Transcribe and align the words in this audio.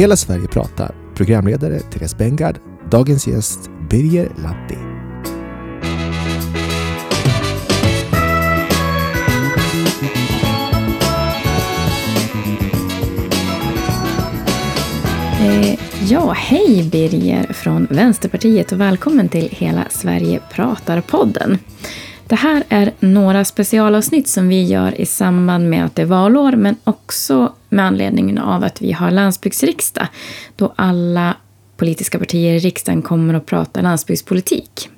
Hela 0.00 0.16
Sverige 0.16 0.48
pratar. 0.48 0.94
Programledare 1.14 1.80
Therese 1.80 2.16
Bengard. 2.18 2.56
Dagens 2.90 3.26
gäst 3.26 3.70
Birger 3.90 4.28
Lahti. 4.42 4.74
Eh, 15.40 15.78
ja, 16.10 16.32
hej 16.32 16.88
Birger 16.92 17.52
från 17.52 17.86
Vänsterpartiet 17.90 18.72
och 18.72 18.80
välkommen 18.80 19.28
till 19.28 19.48
Hela 19.50 19.84
Sverige 19.90 20.40
pratar-podden. 20.52 21.58
Det 22.30 22.36
här 22.36 22.64
är 22.68 22.92
några 23.00 23.44
specialavsnitt 23.44 24.28
som 24.28 24.48
vi 24.48 24.62
gör 24.62 25.00
i 25.00 25.06
samband 25.06 25.70
med 25.70 25.84
att 25.84 25.96
det 25.96 26.02
är 26.02 26.06
valår 26.06 26.52
men 26.52 26.76
också 26.84 27.52
med 27.68 27.84
anledning 27.84 28.40
av 28.40 28.64
att 28.64 28.82
vi 28.82 28.92
har 28.92 29.10
landsbygdsriksdag 29.10 30.06
då 30.56 30.72
alla 30.76 31.36
politiska 31.76 32.18
partier 32.18 32.54
i 32.54 32.58
riksdagen 32.58 33.02
kommer 33.02 33.34
att 33.34 33.46
prata 33.46 33.80
landsbygdspolitik. 33.80 34.88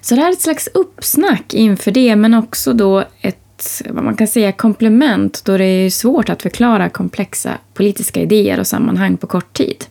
Så 0.00 0.14
det 0.14 0.20
här 0.20 0.28
är 0.28 0.32
ett 0.32 0.40
slags 0.40 0.68
uppsnack 0.74 1.54
inför 1.54 1.90
det 1.90 2.16
men 2.16 2.34
också 2.34 2.72
då 2.72 3.04
ett 3.20 3.82
vad 3.90 4.04
man 4.04 4.16
kan 4.16 4.28
säga 4.28 4.52
komplement 4.52 5.44
då 5.44 5.56
det 5.56 5.64
är 5.64 5.90
svårt 5.90 6.28
att 6.28 6.42
förklara 6.42 6.88
komplexa 6.88 7.58
politiska 7.74 8.20
idéer 8.20 8.60
och 8.60 8.66
sammanhang 8.66 9.16
på 9.16 9.26
kort 9.26 9.52
tid. 9.52 9.84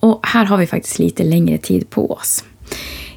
Och 0.00 0.26
här 0.26 0.44
har 0.44 0.56
vi 0.56 0.66
faktiskt 0.66 0.98
lite 0.98 1.24
längre 1.24 1.58
tid 1.58 1.90
på 1.90 2.12
oss. 2.12 2.44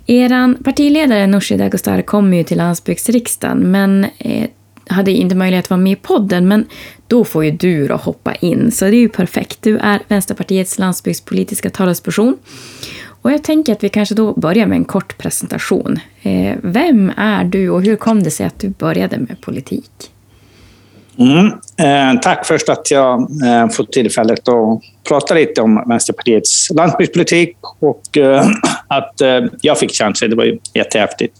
Er 0.05 0.63
partiledare 0.63 1.27
Nooshi 1.27 1.57
Dadgostar 1.57 2.01
kommer 2.01 2.37
ju 2.37 2.43
till 2.43 2.57
landsbygdsriksdagen 2.57 3.71
men 3.71 4.05
eh, 4.17 4.49
hade 4.87 5.11
inte 5.11 5.35
möjlighet 5.35 5.65
att 5.65 5.69
vara 5.69 5.79
med 5.79 5.91
i 5.91 5.95
podden. 5.95 6.47
Men 6.47 6.65
då 7.07 7.25
får 7.25 7.45
ju 7.45 7.51
du 7.51 7.87
då 7.87 7.95
hoppa 7.95 8.35
in, 8.35 8.71
så 8.71 8.85
det 8.85 8.95
är 8.95 8.99
ju 8.99 9.09
perfekt. 9.09 9.61
Du 9.61 9.77
är 9.77 9.99
Vänsterpartiets 10.07 10.79
landsbygdspolitiska 10.79 11.69
talesperson. 11.69 12.37
Och 13.05 13.31
jag 13.31 13.43
tänker 13.43 13.73
att 13.73 13.83
vi 13.83 13.89
kanske 13.89 14.15
då 14.15 14.33
börjar 14.33 14.67
med 14.67 14.75
en 14.75 14.85
kort 14.85 15.17
presentation. 15.17 15.99
Eh, 16.21 16.55
vem 16.63 17.11
är 17.17 17.43
du 17.43 17.69
och 17.69 17.83
hur 17.83 17.95
kom 17.95 18.23
det 18.23 18.31
sig 18.31 18.45
att 18.45 18.59
du 18.59 18.69
började 18.69 19.17
med 19.17 19.41
politik? 19.41 19.91
Mm. 21.17 21.45
Eh, 21.77 22.19
tack 22.21 22.45
först 22.45 22.69
att 22.69 22.91
jag 22.91 23.21
eh, 23.21 23.69
fått 23.69 23.91
tillfället 23.91 24.47
att 24.47 24.81
prata 25.03 25.33
lite 25.33 25.61
om 25.61 25.83
Vänsterpartiets 25.87 26.69
landsbygdspolitik 26.69 27.57
och 27.79 28.17
eh, 28.17 28.45
att 28.87 29.21
eh, 29.21 29.39
jag 29.61 29.79
fick 29.79 29.91
chansen. 29.91 30.29
Det 30.29 30.35
var 30.35 30.43
ju 30.43 30.59
jättehäftigt. 30.73 31.37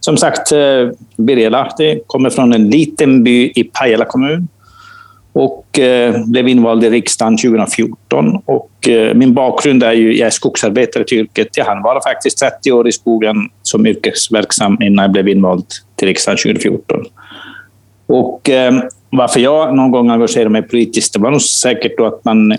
Som 0.00 0.16
sagt, 0.16 0.52
eh, 0.52 0.88
Birger 1.16 1.50
Lahti 1.50 2.00
kommer 2.06 2.30
från 2.30 2.52
en 2.52 2.70
liten 2.70 3.24
by 3.24 3.52
i 3.54 3.64
Pajala 3.64 4.04
kommun 4.04 4.48
och 5.32 5.66
blev 6.26 6.48
invald 6.48 6.84
i 6.84 6.90
riksdagen 6.90 7.36
2014. 7.36 8.42
Och, 8.44 8.70
min 9.14 9.34
bakgrund 9.34 9.82
är 9.82 9.92
ju, 9.92 10.16
jag 10.16 10.26
är 10.26 10.30
skogsarbetare 10.30 11.04
till 11.04 11.18
yrket. 11.18 11.56
Jag 11.56 11.64
hann 11.64 11.82
vara 11.82 12.00
faktiskt 12.02 12.38
30 12.38 12.72
år 12.72 12.88
i 12.88 12.92
skogen 12.92 13.36
som 13.62 13.86
yrkesverksam 13.86 14.78
innan 14.82 15.02
jag 15.02 15.12
blev 15.12 15.28
invald 15.28 15.64
till 15.96 16.08
riksdagen 16.08 16.38
2014. 16.38 17.04
Och 18.06 18.50
varför 19.10 19.40
jag 19.40 19.76
någon 19.76 19.90
gång 19.90 20.10
engagerade 20.10 20.50
mig 20.50 20.62
politiskt, 20.62 21.12
det 21.12 21.18
var 21.18 21.30
nog 21.30 21.42
säkert 21.42 21.98
då 21.98 22.06
att 22.06 22.24
man 22.24 22.56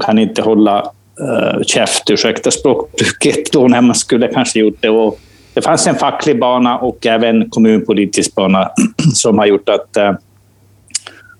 kan 0.00 0.18
inte 0.18 0.42
hålla 0.42 0.82
uh, 1.20 1.62
käft, 1.62 2.10
ursäkta 2.10 2.50
språkbruket, 2.50 3.52
då 3.52 3.68
när 3.68 3.80
man 3.80 3.94
skulle 3.94 4.28
kanske 4.28 4.60
gjort 4.60 4.76
det. 4.80 4.90
Och 4.90 5.20
det 5.54 5.62
fanns 5.62 5.86
en 5.86 5.94
facklig 5.94 6.40
bana 6.40 6.78
och 6.78 7.06
även 7.06 7.50
kommunpolitisk 7.50 8.34
bana 8.34 8.70
som 9.14 9.38
har 9.38 9.46
gjort 9.46 9.68
att... 9.68 9.96
Uh, 9.98 10.12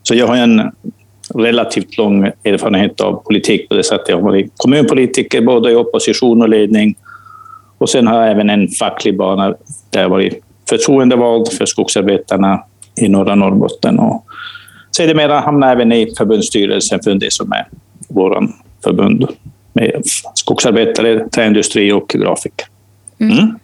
så 0.02 0.14
jag 0.14 0.26
har 0.26 0.36
en 0.36 0.72
relativt 1.34 1.96
lång 1.96 2.24
erfarenhet 2.44 3.00
av 3.00 3.22
politik 3.24 3.68
på 3.68 3.74
det 3.74 3.84
sättet. 3.84 4.08
Jag 4.08 4.16
har 4.16 4.22
varit 4.22 4.52
kommunpolitiker 4.56 5.40
både 5.40 5.72
i 5.72 5.74
opposition 5.74 6.42
och 6.42 6.48
ledning. 6.48 6.94
Och 7.78 7.88
sen 7.88 8.06
har 8.06 8.22
jag 8.22 8.30
även 8.30 8.50
en 8.50 8.68
facklig 8.68 9.16
bana 9.16 9.54
där 9.90 10.02
jag 10.02 10.08
varit 10.08 10.44
förtroendevald 10.68 11.52
för 11.52 11.66
skogsarbetarna 11.66 12.64
i 13.00 13.08
norra 13.08 13.34
Norrbotten. 13.34 13.98
Och 13.98 14.24
sedermera 14.96 15.40
hamnade 15.40 15.72
jag 15.72 15.76
även 15.76 15.92
i 15.92 16.14
förbundsstyrelsen 16.18 17.00
för 17.04 17.14
det 17.14 17.32
som 17.32 17.52
är 17.52 17.68
vår 18.10 18.48
förbund 18.84 19.26
med 19.72 20.02
skogsarbetare, 20.34 21.28
träindustri 21.28 21.92
och 21.92 22.08
grafiker. 22.08 22.66
Mm. 23.18 23.38
Mm. 23.38 23.58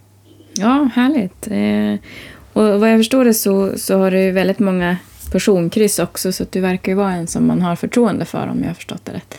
Ja, 0.59 0.89
härligt. 0.95 1.49
Eh, 1.51 2.09
och 2.53 2.81
vad 2.81 2.91
jag 2.93 3.01
förstår 3.01 3.25
det 3.25 3.35
så, 3.35 3.79
så 3.79 3.99
har 3.99 4.11
du 4.11 4.31
väldigt 4.31 4.59
många 4.59 4.97
personkryss 5.33 5.99
också, 5.99 6.33
så 6.33 6.45
du 6.51 6.61
verkar 6.61 6.93
ju 6.93 6.97
vara 6.97 7.13
en 7.13 7.27
som 7.27 7.47
man 7.47 7.63
har 7.63 7.77
förtroende 7.77 8.25
för, 8.25 8.49
om 8.49 8.59
jag 8.61 8.67
har 8.67 8.75
förstått 8.75 9.05
det 9.05 9.13
rätt. 9.13 9.39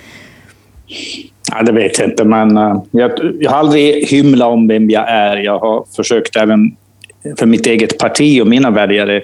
Ja, 1.52 1.64
det 1.64 1.72
vet 1.72 2.00
jag 2.00 2.10
inte, 2.10 2.24
men 2.24 2.58
uh, 2.58 2.84
jag, 2.92 3.12
jag 3.40 3.52
har 3.52 3.58
aldrig 3.58 4.08
hymlat 4.08 4.48
om 4.48 4.68
vem 4.68 4.90
jag 4.90 5.10
är. 5.10 5.38
Jag 5.38 5.60
har 5.60 5.86
försökt 5.96 6.36
även 6.36 6.76
för 7.38 7.46
mitt 7.46 7.66
eget 7.66 7.98
parti 7.98 8.42
och 8.42 8.48
mina 8.48 8.72
väljare 8.72 9.24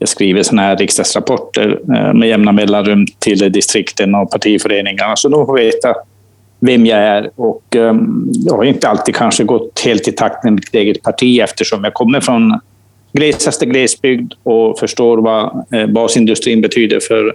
jag 0.00 0.08
skriver 0.08 0.42
såna 0.42 0.62
här 0.62 0.76
riksdagsrapporter 0.76 1.80
eh, 1.94 2.14
med 2.14 2.28
jämna 2.28 2.52
mellanrum 2.52 3.06
till 3.18 3.52
distrikten 3.52 4.14
och 4.14 4.30
partiföreningarna, 4.30 5.16
så 5.16 5.28
de 5.28 5.46
får 5.46 5.56
veta 5.56 5.94
vem 6.60 6.86
jag 6.86 6.98
är. 6.98 7.30
Och 7.36 7.76
ehm, 7.76 8.32
jag 8.46 8.56
har 8.56 8.64
inte 8.64 8.88
alltid 8.88 9.14
kanske 9.14 9.44
gått 9.44 9.80
helt 9.84 10.08
i 10.08 10.12
takt 10.12 10.44
med 10.44 10.52
mitt 10.52 10.74
eget 10.74 11.02
parti 11.02 11.40
eftersom 11.40 11.84
jag 11.84 11.94
kommer 11.94 12.20
från 12.20 12.60
glesaste 13.12 13.66
glesbygd 13.66 14.32
och 14.42 14.78
förstår 14.78 15.18
vad 15.18 15.64
eh, 15.74 15.86
basindustrin 15.86 16.60
betyder 16.60 17.00
för 17.00 17.34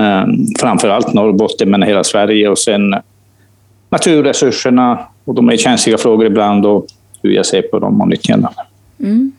ehm, 0.00 0.46
framför 0.60 0.88
allt 0.88 1.14
Norrbotten, 1.14 1.70
men 1.70 1.82
hela 1.82 2.04
Sverige. 2.04 2.48
Och 2.48 2.58
sen 2.58 2.94
naturresurserna, 3.90 4.98
och 5.24 5.34
de 5.34 5.48
är 5.48 5.56
känsliga 5.56 5.98
frågor 5.98 6.26
ibland, 6.26 6.66
och 6.66 6.86
hur 7.22 7.30
jag 7.30 7.46
ser 7.46 7.62
på 7.62 7.78
dem 7.78 8.00
och 8.00 8.08
nyttjandet. 8.08 8.50
Mm. 9.00 9.32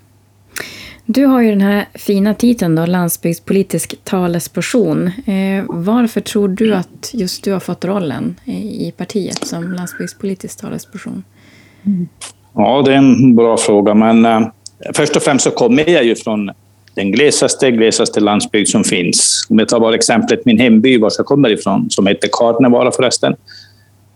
Du 1.11 1.25
har 1.25 1.41
ju 1.41 1.49
den 1.49 1.61
här 1.61 1.85
fina 1.93 2.33
titeln 2.33 2.75
då, 2.75 2.85
landsbygdspolitisk 2.85 3.95
talesperson. 4.03 5.07
Eh, 5.07 5.65
varför 5.67 6.21
tror 6.21 6.47
du 6.47 6.73
att 6.73 7.11
just 7.13 7.43
du 7.43 7.53
har 7.53 7.59
fått 7.59 7.85
rollen 7.85 8.35
i 8.45 8.93
partiet 8.97 9.47
som 9.47 9.73
landsbygdspolitisk 9.73 10.61
talesperson? 10.61 11.23
Ja, 12.53 12.81
det 12.85 12.93
är 12.93 12.97
en 12.97 13.35
bra 13.35 13.57
fråga, 13.57 13.93
men 13.93 14.25
eh, 14.25 14.47
Först 14.93 15.15
och 15.15 15.21
främst 15.21 15.43
så 15.43 15.51
kommer 15.51 15.89
jag 15.89 16.03
ju 16.03 16.15
från 16.15 16.51
den 16.95 17.11
glesaste, 17.11 17.71
glesaste 17.71 18.19
landsbygd 18.19 18.67
som 18.67 18.83
finns. 18.83 19.47
Om 19.49 19.59
jag 19.59 19.67
tar 19.67 19.79
bara 19.79 19.95
exemplet 19.95 20.45
min 20.45 20.59
hemby, 20.59 20.97
var 20.97 21.11
jag 21.17 21.25
kommer 21.25 21.49
ifrån, 21.49 21.89
som 21.89 22.07
heter 22.07 22.29
Karnevara 22.31 22.91
förresten, 22.91 23.35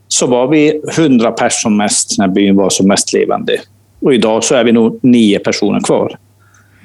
så 0.07 0.27
var 0.27 0.47
vi 0.47 0.81
hundra 0.97 1.31
personer 1.31 1.49
som 1.49 1.77
mest 1.77 2.17
när 2.17 2.27
byn 2.27 2.55
var 2.55 2.69
som 2.69 2.87
mest 2.87 3.13
levande. 3.13 3.57
Och 3.99 4.13
idag 4.13 4.43
så 4.43 4.55
är 4.55 4.63
vi 4.63 4.71
nog 4.71 4.99
nio 5.03 5.39
personer 5.39 5.79
kvar. 5.79 6.17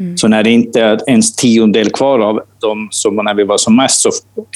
Mm. 0.01 0.17
Så 0.17 0.29
när 0.29 0.43
det 0.43 0.51
inte 0.51 0.83
är 0.83 1.11
ens 1.11 1.37
tiondel 1.37 1.91
kvar 1.91 2.19
av 2.19 2.41
dem 2.61 2.89
som 2.91 3.17
när 3.17 3.35
vi 3.35 3.45
var 3.45 3.59
som 3.59 3.77
mest, 3.77 4.01
så 4.01 4.11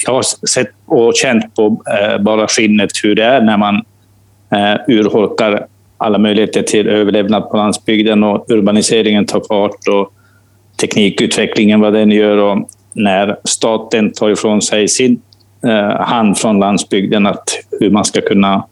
jag 0.05 0.13
har 0.13 0.47
sett 0.47 0.71
och 0.85 1.15
känt 1.15 1.55
på 1.55 1.83
eh, 1.91 2.21
bara 2.21 2.47
skinnet 2.47 2.91
hur 3.03 3.15
det 3.15 3.23
är 3.23 3.41
när 3.41 3.57
man 3.57 3.75
eh, 4.51 4.75
urholkar 4.87 5.67
alla 5.97 6.17
möjligheter 6.17 6.61
till 6.61 6.87
överlevnad 6.87 7.49
på 7.49 7.57
landsbygden 7.57 8.23
och 8.23 8.45
urbaniseringen 8.51 9.25
tar 9.25 9.41
fart 9.47 9.87
och 9.87 10.13
teknikutvecklingen 10.81 11.79
vad 11.79 11.93
den 11.93 12.11
gör 12.11 12.37
och 12.37 12.69
när 12.93 13.37
staten 13.43 14.11
tar 14.13 14.29
ifrån 14.29 14.61
sig 14.61 14.87
sin 14.87 15.21
eh, 15.65 16.01
hand 16.01 16.37
från 16.37 16.59
landsbygden 16.59 17.27
att 17.27 17.49
hur 17.79 17.89
man 17.89 18.05
ska 18.05 18.21
kunna 18.21 18.65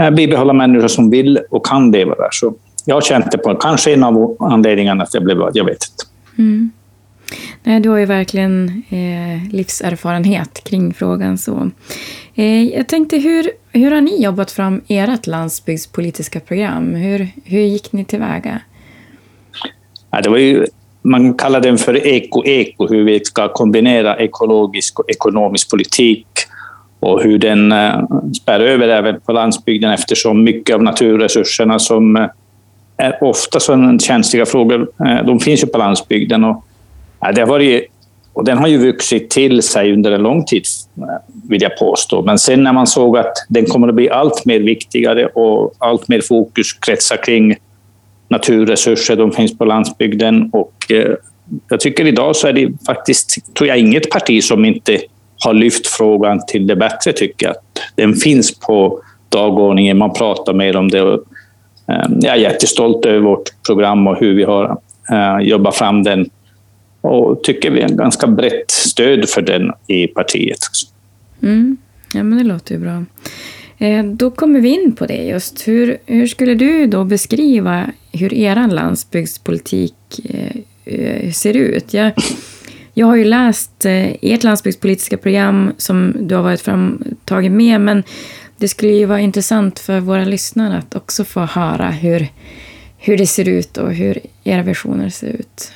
eh, 0.00 0.10
bibehålla 0.10 0.52
människor 0.52 0.88
som 0.88 1.10
vill 1.10 1.38
och 1.50 1.66
kan 1.66 1.90
leva 1.90 2.14
där. 2.14 2.28
Så 2.32 2.54
jag 2.88 3.02
det 3.30 3.38
på 3.38 3.54
kanske 3.54 3.92
en 3.92 4.04
av 4.04 4.36
anledningarna 4.40 5.02
att 5.04 5.14
jag 5.14 5.24
blev 5.24 5.38
jag 5.54 5.64
vet 5.64 5.72
inte. 5.72 6.04
Mm. 6.38 6.70
Nej, 7.62 7.80
du 7.80 7.88
har 7.88 7.98
ju 7.98 8.04
verkligen 8.04 8.82
eh, 8.88 9.54
livserfarenhet 9.54 10.64
kring 10.64 10.94
frågan. 10.94 11.38
så. 11.38 11.70
Eh, 12.34 12.62
jag 12.64 12.88
tänkte, 12.88 13.18
hur, 13.18 13.50
hur 13.72 13.90
har 13.90 14.00
ni 14.00 14.22
jobbat 14.22 14.50
fram 14.50 14.80
ert 14.88 15.26
landsbygdspolitiska 15.26 16.40
program? 16.40 16.94
Hur, 16.94 17.28
hur 17.44 17.60
gick 17.60 17.92
ni 17.92 18.04
tillväga? 18.04 18.60
Ja, 20.10 20.20
det 20.20 20.30
var 20.30 20.38
ju, 20.38 20.66
man 21.02 21.34
kallar 21.34 21.60
den 21.60 21.78
för 21.78 22.06
eko-eko, 22.06 22.88
hur 22.88 23.04
vi 23.04 23.24
ska 23.24 23.52
kombinera 23.52 24.16
ekologisk 24.16 25.00
och 25.00 25.10
ekonomisk 25.10 25.70
politik 25.70 26.26
och 27.00 27.22
hur 27.22 27.38
den 27.38 27.72
eh, 27.72 28.00
spär 28.42 28.60
över 28.60 28.88
även 28.88 29.20
på 29.20 29.32
landsbygden 29.32 29.90
eftersom 29.90 30.44
mycket 30.44 30.74
av 30.74 30.82
naturresurserna 30.82 31.78
som 31.78 32.16
eh, 32.16 32.26
är 32.98 33.24
ofta 33.24 33.60
sådana 33.60 33.98
känsliga 33.98 34.46
frågor, 34.46 34.88
eh, 35.06 35.26
de 35.26 35.40
finns 35.40 35.62
ju 35.62 35.66
på 35.66 35.78
landsbygden. 35.78 36.44
Och, 36.44 36.64
ja, 37.20 37.32
det 37.32 37.40
har 37.40 37.48
varit 37.48 37.90
och 38.38 38.44
den 38.44 38.58
har 38.58 38.68
ju 38.68 38.78
vuxit 38.78 39.30
till 39.30 39.62
sig 39.62 39.92
under 39.92 40.12
en 40.12 40.22
lång 40.22 40.44
tid, 40.44 40.62
eh, 40.96 41.04
vill 41.48 41.62
jag 41.62 41.78
påstå. 41.78 42.22
Men 42.22 42.38
sen 42.38 42.62
när 42.62 42.72
man 42.72 42.86
såg 42.86 43.18
att 43.18 43.32
den 43.48 43.64
kommer 43.66 43.88
att 43.88 43.94
bli 43.94 44.10
allt 44.10 44.44
mer 44.44 44.60
viktigare 44.60 45.26
och 45.26 45.74
allt 45.78 46.08
mer 46.08 46.20
fokus 46.20 46.72
kretsar 46.72 47.16
kring 47.16 47.56
naturresurser, 48.28 49.16
de 49.16 49.32
finns 49.32 49.58
på 49.58 49.64
landsbygden. 49.64 50.50
Och 50.52 50.92
eh, 50.92 51.14
jag 51.68 51.80
tycker 51.80 52.06
idag 52.06 52.36
så 52.36 52.48
är 52.48 52.52
det 52.52 52.72
faktiskt, 52.86 53.54
tror 53.54 53.68
jag, 53.68 53.78
inget 53.78 54.10
parti 54.10 54.44
som 54.44 54.64
inte 54.64 54.98
har 55.44 55.54
lyft 55.54 55.86
frågan 55.86 56.46
till 56.46 56.66
det 56.66 56.76
bättre, 56.76 57.12
tycker 57.12 57.46
jag. 57.46 57.50
Att 57.56 57.62
den 57.94 58.14
finns 58.14 58.58
på 58.58 59.00
dagordningen, 59.28 59.98
man 59.98 60.12
pratar 60.12 60.52
mer 60.52 60.76
om 60.76 60.88
det. 60.88 61.18
Ehm, 61.88 62.18
jag 62.20 62.36
är 62.36 62.40
jättestolt 62.40 63.06
över 63.06 63.20
vårt 63.20 63.62
program 63.66 64.06
och 64.06 64.16
hur 64.20 64.34
vi 64.34 64.44
har 64.44 64.80
eh, 65.10 65.48
jobbat 65.48 65.76
fram 65.76 66.02
den 66.02 66.30
och 67.00 67.44
tycker 67.44 67.70
vi 67.70 67.82
har 67.82 67.88
ganska 67.88 68.26
brett 68.26 68.70
stöd 68.70 69.28
för 69.28 69.42
den 69.42 69.72
i 69.86 70.06
partiet. 70.06 70.58
Mm. 71.42 71.76
Ja, 72.14 72.22
men 72.22 72.38
det 72.38 72.44
låter 72.44 72.74
ju 72.74 72.80
bra. 72.80 73.04
Eh, 73.78 74.04
då 74.04 74.30
kommer 74.30 74.60
vi 74.60 74.68
in 74.68 74.96
på 74.96 75.06
det 75.06 75.24
just. 75.24 75.68
Hur, 75.68 75.98
hur 76.06 76.26
skulle 76.26 76.54
du 76.54 76.86
då 76.86 77.04
beskriva 77.04 77.86
hur 78.12 78.34
er 78.34 78.68
landsbygdspolitik 78.68 79.94
eh, 80.84 81.30
ser 81.32 81.56
ut? 81.56 81.94
Jag, 81.94 82.12
jag 82.94 83.06
har 83.06 83.16
ju 83.16 83.24
läst 83.24 83.86
ert 83.86 84.42
landsbygdspolitiska 84.42 85.16
program 85.16 85.72
som 85.76 86.14
du 86.20 86.34
har 86.34 86.42
varit 86.42 86.60
framtagen 86.60 87.56
med, 87.56 87.80
men 87.80 88.02
det 88.58 88.68
skulle 88.68 88.92
ju 88.92 89.06
vara 89.06 89.20
intressant 89.20 89.78
för 89.78 90.00
våra 90.00 90.24
lyssnare 90.24 90.78
att 90.78 90.96
också 90.96 91.24
få 91.24 91.40
höra 91.40 91.90
hur, 91.90 92.28
hur 92.98 93.16
det 93.16 93.26
ser 93.26 93.48
ut 93.48 93.76
och 93.76 93.92
hur 93.92 94.18
era 94.44 94.62
visioner 94.62 95.08
ser 95.08 95.28
ut. 95.28 95.72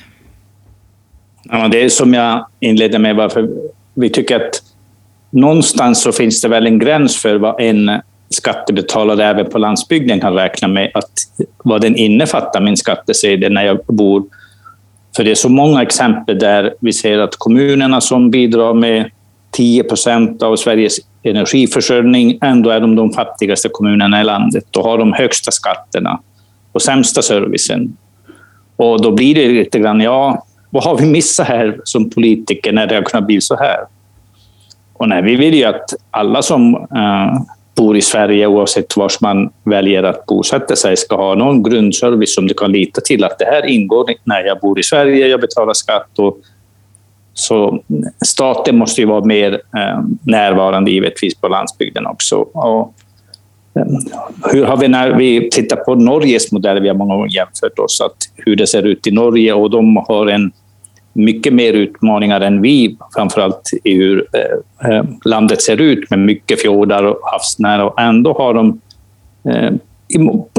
Ja, 1.43 1.67
det 1.67 1.83
är 1.83 1.89
som 1.89 2.13
jag 2.13 2.47
inledde 2.59 2.99
med, 2.99 3.15
varför 3.15 3.49
vi 3.93 4.09
tycker 4.09 4.35
att 4.35 4.63
någonstans 5.29 6.01
så 6.01 6.11
finns 6.11 6.41
det 6.41 6.47
väl 6.47 6.67
en 6.67 6.79
gräns 6.79 7.17
för 7.17 7.35
vad 7.35 7.61
en 7.61 8.01
skattebetalare 8.29 9.25
även 9.25 9.49
på 9.49 9.57
landsbygden 9.57 10.19
kan 10.19 10.33
räkna 10.33 10.67
med 10.67 10.91
att 10.93 11.11
vad 11.63 11.81
den 11.81 11.95
innefattar, 11.95 12.61
min 12.61 12.77
skattesedel, 12.77 13.53
när 13.53 13.65
jag 13.65 13.79
bor. 13.85 14.23
För 15.15 15.23
det 15.23 15.31
är 15.31 15.35
så 15.35 15.49
många 15.49 15.81
exempel 15.81 16.39
där 16.39 16.75
vi 16.79 16.93
ser 16.93 17.17
att 17.17 17.35
kommunerna 17.35 18.01
som 18.01 18.31
bidrar 18.31 18.73
med 18.73 19.11
10 19.51 19.83
procent 19.83 20.43
av 20.43 20.55
Sveriges 20.55 20.99
energiförsörjning, 21.23 22.37
ändå 22.41 22.69
är 22.69 22.79
de 22.79 22.95
de 22.95 23.13
fattigaste 23.13 23.69
kommunerna 23.71 24.21
i 24.21 24.23
landet 24.23 24.77
och 24.77 24.83
har 24.83 24.97
de 24.97 25.13
högsta 25.13 25.51
skatterna 25.51 26.19
och 26.71 26.81
sämsta 26.81 27.21
servicen. 27.21 27.97
Och 28.75 29.01
då 29.01 29.11
blir 29.11 29.35
det 29.35 29.47
lite 29.47 29.79
grann, 29.79 30.01
ja, 30.01 30.45
vad 30.69 30.83
har 30.83 30.97
vi 30.97 31.05
missat 31.05 31.47
här 31.47 31.79
som 31.83 32.09
politiker 32.09 32.71
när 32.71 32.87
det 32.87 32.95
har 32.95 33.01
kunnat 33.01 33.27
bli 33.27 33.41
så 33.41 33.55
här? 33.55 33.77
Och 34.93 35.09
nej, 35.09 35.21
vi 35.21 35.35
vill 35.35 35.53
ju 35.53 35.63
att 35.63 35.93
alla 36.11 36.41
som 36.41 36.75
uh, 36.75 37.41
bor 37.75 37.97
i 37.97 38.01
Sverige, 38.01 38.47
oavsett 38.47 38.97
var 38.97 39.11
man 39.21 39.49
väljer 39.63 40.03
att 40.03 40.25
bosätta 40.25 40.75
sig, 40.75 40.97
ska 40.97 41.15
ha 41.15 41.35
någon 41.35 41.63
grundservice 41.63 42.35
som 42.35 42.47
du 42.47 42.53
kan 42.53 42.71
lita 42.71 43.01
till 43.01 43.23
att 43.23 43.39
det 43.39 43.45
här 43.45 43.65
ingår 43.65 44.05
när 44.23 44.43
jag 44.43 44.59
bor 44.59 44.79
i 44.79 44.83
Sverige, 44.83 45.27
jag 45.27 45.41
betalar 45.41 45.73
skatt. 45.73 46.19
Och, 46.19 46.37
så 47.33 47.83
staten 48.25 48.77
måste 48.77 49.01
ju 49.01 49.07
vara 49.07 49.25
mer 49.25 49.53
eh, 49.53 49.99
närvarande 50.21 50.91
givetvis 50.91 51.35
på 51.35 51.47
landsbygden 51.47 52.05
också. 52.05 52.35
Och, 52.35 52.93
eh, 53.75 53.85
hur 54.51 54.65
har 54.65 54.77
vi 54.77 54.87
när 54.87 55.11
vi 55.11 55.49
tittar 55.49 55.75
på 55.75 55.95
Norges 55.95 56.51
modell, 56.51 56.81
vi 56.81 56.87
har 56.87 56.95
många 56.95 57.15
gånger 57.15 57.35
jämfört 57.35 57.79
oss, 57.79 58.01
att 58.01 58.17
hur 58.35 58.55
det 58.55 58.67
ser 58.67 58.83
ut 58.83 59.07
i 59.07 59.11
Norge 59.11 59.53
och 59.53 59.69
de 59.69 59.97
har 60.07 60.27
en 60.27 60.51
mycket 61.13 61.53
mer 61.53 61.73
utmaningar 61.73 62.41
än 62.41 62.61
vi, 62.61 62.97
framförallt 63.15 63.69
i 63.83 63.93
hur 63.93 64.27
eh, 64.89 65.03
landet 65.25 65.61
ser 65.61 65.81
ut 65.81 66.09
med 66.09 66.19
mycket 66.19 66.61
fjordar 66.61 67.03
och 67.03 67.19
havsnära. 67.23 67.85
Och 67.85 68.01
ändå 68.01 68.33
har 68.33 68.53
de 68.53 68.79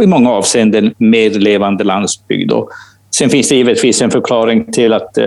i, 0.03 0.07
många 0.07 0.31
avseenden 0.31 0.95
mer 0.99 1.31
levande 1.31 1.85
landsbygd. 1.85 2.53
Och 2.53 2.71
sen 3.17 3.31
finns 3.31 3.49
det 3.49 3.57
givetvis 3.57 4.03
en 4.03 4.11
förklaring 4.11 4.73
till 4.73 4.93
att 4.93 5.19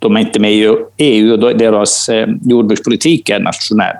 de 0.00 0.16
är 0.16 0.20
inte 0.20 0.40
med 0.40 0.52
i 0.52 0.76
EU 0.96 1.32
och 1.32 1.56
deras 1.56 2.08
eh, 2.08 2.28
jordbrukspolitik 2.42 3.28
är 3.28 3.40
nationell. 3.40 3.96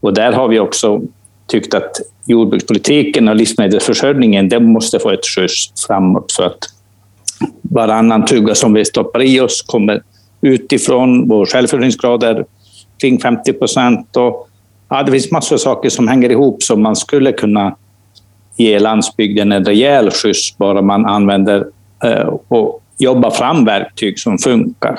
Och 0.00 0.14
där 0.14 0.32
har 0.32 0.48
vi 0.48 0.58
också 0.58 1.00
tyckt 1.46 1.74
att 1.74 2.00
jordbrukspolitiken 2.26 3.28
och 3.28 3.36
livsmedelsförsörjningen 3.36 4.48
det 4.48 4.60
måste 4.60 4.98
få 4.98 5.10
ett 5.10 5.26
skjuts 5.26 5.86
framåt 5.86 6.32
för 6.32 6.46
att 6.46 6.58
varannan 7.62 8.24
tugga 8.24 8.54
som 8.54 8.72
vi 8.72 8.84
stoppar 8.84 9.22
i 9.22 9.40
oss 9.40 9.62
kommer 9.62 10.02
utifrån. 10.40 11.28
Vår 11.28 11.46
självförsörjningsgrad 11.46 12.22
är 12.22 12.44
kring 13.00 13.20
50 13.20 13.52
procent. 13.52 14.08
Ja, 14.88 15.02
det 15.06 15.12
finns 15.12 15.30
massor 15.30 15.56
av 15.56 15.58
saker 15.58 15.88
som 15.88 16.08
hänger 16.08 16.30
ihop 16.30 16.62
som 16.62 16.82
man 16.82 16.96
skulle 16.96 17.32
kunna 17.32 17.76
ge 18.56 18.78
landsbygden 18.78 19.52
en 19.52 19.64
rejäl 19.64 20.10
skjuts 20.10 20.58
bara 20.58 20.82
man 20.82 21.06
använder 21.06 21.66
eh, 22.04 22.34
och 22.48 22.82
Jobba 23.00 23.30
fram 23.30 23.64
verktyg 23.64 24.18
som 24.18 24.38
funkar. 24.38 24.98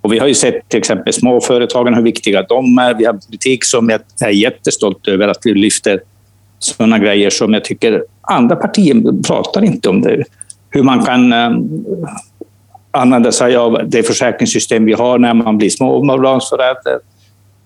Och 0.00 0.12
vi 0.12 0.18
har 0.18 0.26
ju 0.26 0.34
sett 0.34 0.68
till 0.68 0.78
exempel 0.78 1.12
småföretagen, 1.12 1.94
hur 1.94 2.02
viktiga 2.02 2.42
de 2.42 2.78
är. 2.78 2.94
Vi 2.94 3.04
har 3.04 3.12
politik 3.12 3.64
som 3.64 3.88
jag 3.88 4.00
är 4.20 4.30
jättestolt 4.30 5.08
över 5.08 5.28
att 5.28 5.40
vi 5.44 5.54
lyfter 5.54 6.00
sådana 6.58 6.98
grejer 6.98 7.30
som 7.30 7.54
jag 7.54 7.64
tycker 7.64 8.04
andra 8.20 8.56
partier 8.56 9.22
pratar 9.22 9.64
inte 9.64 9.88
om. 9.88 10.02
det 10.02 10.24
hur 10.74 10.82
man 10.82 11.04
kan 11.04 11.32
eh, 11.32 11.50
använda 12.90 13.32
sig 13.32 13.56
av 13.56 13.80
det 13.86 14.02
försäkringssystem 14.02 14.84
vi 14.84 14.92
har 14.92 15.18
när 15.18 15.34
man 15.34 15.58
blir 15.58 15.70
småbarnsförälder 15.70 16.98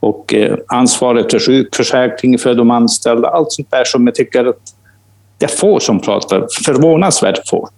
och 0.00 0.34
eh, 0.34 0.56
ansvaret 0.68 1.30
för 1.30 1.38
sjukförsäkring 1.38 2.38
för 2.38 2.54
de 2.54 2.70
anställda. 2.70 3.28
Allt 3.28 3.52
sånt 3.52 3.70
där 3.70 3.84
som 3.84 4.06
jag 4.06 4.14
tycker 4.14 4.44
att 4.44 4.74
det 5.38 5.46
är 5.46 5.56
få 5.56 5.80
som 5.80 6.00
pratar, 6.00 6.46
förvånansvärt 6.64 7.48
få. 7.48 7.68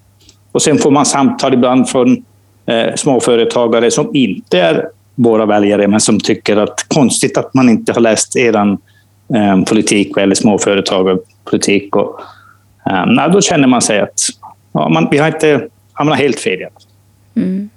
Och 0.53 0.63
sen 0.63 0.79
får 0.79 0.91
man 0.91 1.07
samtal 1.07 1.55
ibland 1.55 1.89
från 1.89 2.25
eh, 2.67 2.95
småföretagare 2.97 3.91
som 3.91 4.17
inte 4.17 4.61
är 4.61 4.89
våra 5.15 5.47
väljare, 5.47 5.89
men 5.89 6.01
som 6.01 6.21
tycker 6.21 6.57
att 6.57 6.85
konstigt 6.89 7.39
att 7.39 7.55
man 7.55 7.69
inte 7.69 7.93
har 7.93 8.01
läst 8.01 8.37
er 8.37 8.57
eh, 8.57 9.63
politik 9.69 10.17
eller 10.17 10.35
småföretagarpolitik. 10.35 11.97
Och, 11.97 12.21
eh, 12.87 13.31
då 13.33 13.41
känner 13.41 13.69
man 13.69 13.83
sig 13.83 14.01
att 14.01 14.21
ja, 14.73 14.89
man, 14.89 15.09
vi 15.11 15.19
har 15.19 15.27
inte 15.27 15.69
hamnat 15.93 16.19
helt 16.19 16.41
fel. 16.41 16.71
Mm. 17.37 17.71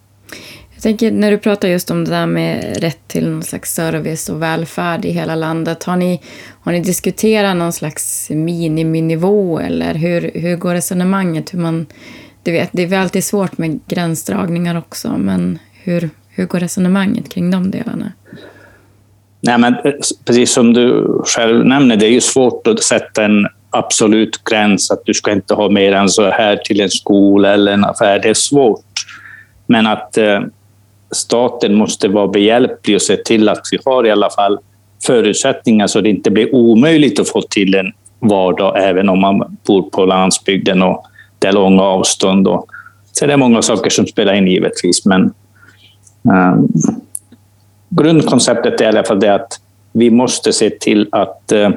Jag 0.74 0.84
tänker 0.84 1.12
när 1.12 1.32
du 1.32 1.38
pratar 1.38 1.68
just 1.68 1.92
om 1.92 2.06
det 2.06 2.12
där 2.12 2.26
med 2.26 2.78
rätt 2.78 3.08
till 3.08 3.30
någon 3.30 3.44
slags 3.44 3.74
service 3.74 4.30
och 4.30 4.42
välfärd 4.42 5.06
i 5.06 5.12
hela 5.12 5.36
landet. 5.36 5.84
Har 5.84 5.96
ni, 5.96 6.22
har 6.62 6.72
ni 6.72 6.80
diskuterat 6.80 7.58
någon 7.58 7.74
slags 7.74 8.30
miniminivå 8.30 9.60
eller 9.60 9.94
hur, 9.94 10.32
hur 10.34 10.56
går 10.56 10.74
resonemanget? 10.74 11.54
Hur 11.54 11.60
man, 11.60 11.86
du 12.44 12.52
vet, 12.52 12.70
det 12.72 12.84
är 12.84 13.00
alltid 13.00 13.24
svårt 13.24 13.58
med 13.58 13.80
gränsdragningar 13.88 14.78
också, 14.78 15.18
men 15.18 15.60
hur, 15.84 16.10
hur 16.30 16.46
går 16.46 16.60
resonemanget 16.60 17.30
kring 17.30 17.52
de 17.52 17.72
delarna? 17.72 18.12
Nej, 19.42 19.58
men 19.58 19.74
eh, 19.74 19.92
precis 20.26 20.52
som 20.54 20.74
du 20.74 21.08
själv 21.26 21.66
nämner, 21.66 21.96
det 21.96 22.06
är 22.06 22.12
ju 22.12 22.22
svårt 22.22 22.68
att 22.68 22.84
sätta 22.84 23.26
en 23.26 23.48
absolut 23.70 24.44
gräns 24.44 24.92
att 24.92 25.06
du 25.06 25.14
ska 25.14 25.32
inte 25.32 25.54
ha 25.54 25.70
mer 25.70 25.92
än 25.92 26.10
så 26.10 26.30
här 26.30 26.56
till 26.56 26.82
en 26.82 26.90
skola 26.90 27.54
eller 27.54 27.72
en 27.72 27.86
affär. 27.86 28.20
Det 28.20 28.30
är 28.30 28.34
svårt. 28.34 28.86
Men 29.68 29.88
att 29.88 30.18
eh, 30.18 30.42
staten 31.12 31.76
måste 31.76 32.08
vara 32.08 32.28
behjälplig 32.28 32.96
och 32.96 33.02
se 33.02 33.18
till 33.18 33.50
att 33.50 33.62
vi 33.72 33.78
har 33.86 34.06
i 34.06 34.12
alla 34.12 34.30
fall 34.30 34.60
förutsättningar 35.06 35.88
så 35.88 36.02
det 36.02 36.10
inte 36.10 36.32
blir 36.32 36.56
omöjligt 36.56 37.20
att 37.20 37.30
få 37.30 37.42
till 37.42 37.76
en 37.76 37.92
vardag 38.20 38.84
även 38.84 39.10
om 39.10 39.22
man 39.22 39.58
bor 39.68 39.90
på 39.90 40.06
landsbygden 40.06 40.82
och 40.82 41.06
det 41.44 41.50
är 41.50 41.54
långa 41.54 41.84
avstånd. 41.84 42.48
Och, 42.48 42.68
så 43.12 43.26
det 43.26 43.34
är 43.34 43.38
många 43.38 43.62
saker 43.62 43.90
som 43.90 44.08
spelar 44.08 44.34
in 44.34 44.48
givetvis, 44.48 45.06
men 45.06 45.34
um, 46.22 46.68
grundkonceptet 47.90 48.82
är 48.82 48.86
i 48.86 48.88
alla 48.88 49.04
fall 49.04 49.20
det 49.20 49.36
att 49.36 49.60
vi 49.92 50.10
måste 50.10 50.54
se 50.54 50.70
till 50.70 51.08
att 51.12 51.52
uh, 51.54 51.70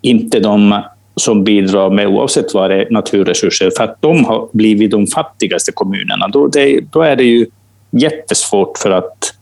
inte 0.00 0.40
de 0.40 0.82
som 1.16 1.44
bidrar 1.44 1.90
med 1.90 2.06
oavsett 2.06 2.54
vad 2.54 2.70
det 2.70 2.76
är 2.76 2.90
naturresurser, 2.90 3.70
för 3.76 3.84
att 3.84 3.96
de 4.00 4.24
har 4.24 4.48
blivit 4.52 4.90
de 4.90 5.06
fattigaste 5.06 5.72
kommunerna. 5.72 6.28
Då, 6.28 6.46
det, 6.46 6.80
då 6.92 7.02
är 7.02 7.16
det 7.16 7.24
ju 7.24 7.46
jättesvårt 7.90 8.78
för 8.78 8.90
att 8.90 9.34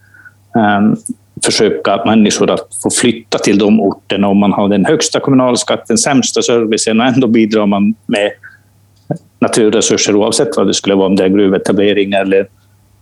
um, 0.54 0.96
försöka 1.44 2.04
människor 2.04 2.50
att 2.50 2.68
få 2.82 2.90
flytta 2.90 3.38
till 3.38 3.58
de 3.58 3.80
orterna 3.80 4.28
om 4.28 4.38
man 4.38 4.52
har 4.52 4.68
den 4.68 4.84
högsta 4.84 5.20
kommunalskatten, 5.20 5.98
sämsta 5.98 6.42
servicen 6.42 7.00
och 7.00 7.06
ändå 7.06 7.26
bidrar 7.26 7.66
man 7.66 7.94
med 8.06 8.30
naturresurser 9.40 10.16
oavsett 10.16 10.56
vad 10.56 10.66
det 10.66 10.74
skulle 10.74 10.94
vara, 10.94 11.06
om 11.06 11.16
det 11.16 11.24
är 11.24 11.28
gruvetablering 11.28 12.12
eller 12.12 12.48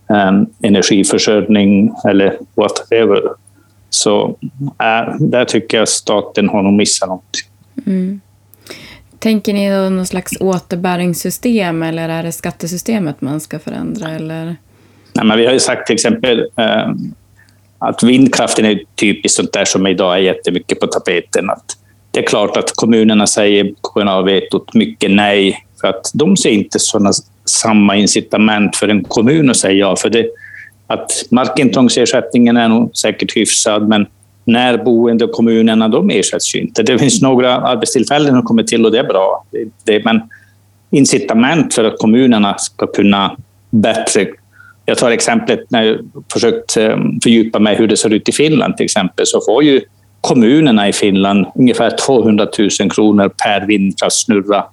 um, 0.07 0.47
energiförsörjning 0.61 1.91
eller 2.09 2.37
whatever. 2.55 3.21
Så 3.89 4.37
äh, 4.79 5.15
där 5.19 5.45
tycker 5.45 5.77
jag 5.77 5.87
staten 5.87 6.49
har 6.49 6.61
nog 6.61 6.73
missat 6.73 7.09
något. 7.09 7.37
Mm. 7.85 8.21
Tänker 9.19 9.53
ni 9.53 9.69
då 9.69 9.89
någon 9.89 10.05
slags 10.05 10.31
återbäringssystem 10.39 11.83
eller 11.83 12.09
är 12.09 12.23
det 12.23 12.31
skattesystemet 12.31 13.21
man 13.21 13.39
ska 13.39 13.59
förändra? 13.59 14.11
Eller? 14.11 14.45
Nej, 15.13 15.25
men 15.25 15.37
vi 15.37 15.45
har 15.45 15.53
ju 15.53 15.59
sagt 15.59 15.87
till 15.87 15.93
exempel 15.93 16.39
eh, 16.55 16.89
att 17.79 18.03
vindkraften 18.03 18.65
är 18.65 18.79
typiskt 18.95 19.35
sånt 19.35 19.53
där 19.53 19.65
som 19.65 19.87
idag 19.87 20.15
är 20.15 20.19
jättemycket 20.19 20.79
på 20.79 20.87
tapeten. 20.87 21.49
Att 21.49 21.77
det 22.11 22.19
är 22.19 22.27
klart 22.27 22.57
att 22.57 22.71
kommunerna 22.75 23.27
säger 23.27 23.73
kommunalvetot 23.81 24.73
mycket 24.73 25.11
nej, 25.11 25.65
för 25.81 25.87
att 25.87 26.11
de 26.13 26.37
ser 26.37 26.49
inte 26.49 26.79
såna, 26.79 27.11
samma 27.45 27.95
incitament 27.95 28.75
för 28.75 28.87
en 28.87 29.03
kommun 29.03 29.49
att 29.49 29.57
säga 29.57 29.73
ja. 29.73 29.95
För 29.95 30.09
det, 30.09 30.29
att 30.87 31.11
markintrångsersättningen 31.31 32.57
är 32.57 32.67
nog 32.67 32.97
säkert 32.97 33.37
hyfsad, 33.37 33.87
men 33.87 34.07
närboende 34.45 35.25
och 35.25 35.31
kommunerna, 35.31 35.87
de 35.87 36.09
ersätts 36.09 36.55
ju 36.55 36.59
inte. 36.59 36.83
Det 36.83 36.99
finns 36.99 37.21
några 37.21 37.57
arbetstillfällen 37.57 38.31
som 38.31 38.43
kommer 38.43 38.63
till 38.63 38.85
och 38.85 38.91
det 38.91 38.99
är 38.99 39.07
bra. 39.07 39.45
Det, 39.51 39.69
det, 39.83 40.05
men 40.05 40.21
incitament 40.91 41.73
för 41.73 41.83
att 41.83 41.99
kommunerna 41.99 42.57
ska 42.57 42.87
kunna 42.87 43.37
bättre 43.69 44.27
jag 44.89 44.97
tar 44.97 45.11
exemplet 45.11 45.71
när 45.71 45.83
jag 45.83 45.97
försökt 46.33 46.77
ehm, 46.77 47.19
fördjupa 47.23 47.59
mig 47.59 47.75
hur 47.75 47.87
det 47.87 47.97
ser 47.97 48.13
ut 48.13 48.29
i 48.29 48.31
Finland 48.31 48.77
till 48.77 48.83
exempel, 48.83 49.25
så 49.27 49.41
får 49.45 49.63
ju 49.63 49.81
kommunerna 50.21 50.89
i 50.89 50.93
Finland 50.93 51.45
ungefär 51.55 51.97
200 51.97 52.47
000 52.59 52.91
kronor 52.91 53.31
per 53.43 53.65
vindkraftssnurra 53.67 54.65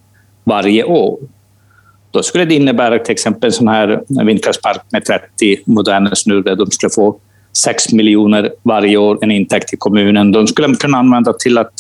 varje 0.47 0.85
år. 0.85 1.19
Då 2.11 2.23
skulle 2.23 2.45
det 2.45 2.55
innebära 2.55 2.99
till 2.99 3.13
exempel 3.13 3.49
en 3.49 3.53
sån 3.53 3.69
här 3.69 4.03
vindkraftspark 4.25 4.83
med 4.91 5.05
30 5.05 5.59
moderna 5.65 6.15
snurror, 6.15 6.57
de 6.57 6.71
skulle 6.71 6.91
få 6.91 7.17
6 7.65 7.93
miljoner 7.93 8.53
varje 8.63 8.97
år, 8.97 9.19
en 9.23 9.31
intäkt 9.31 9.69
till 9.69 9.79
kommunen. 9.79 10.33
De 10.33 10.47
skulle 10.47 10.75
kunna 10.75 10.99
använda 10.99 11.33
till 11.33 11.59
att 11.59 11.73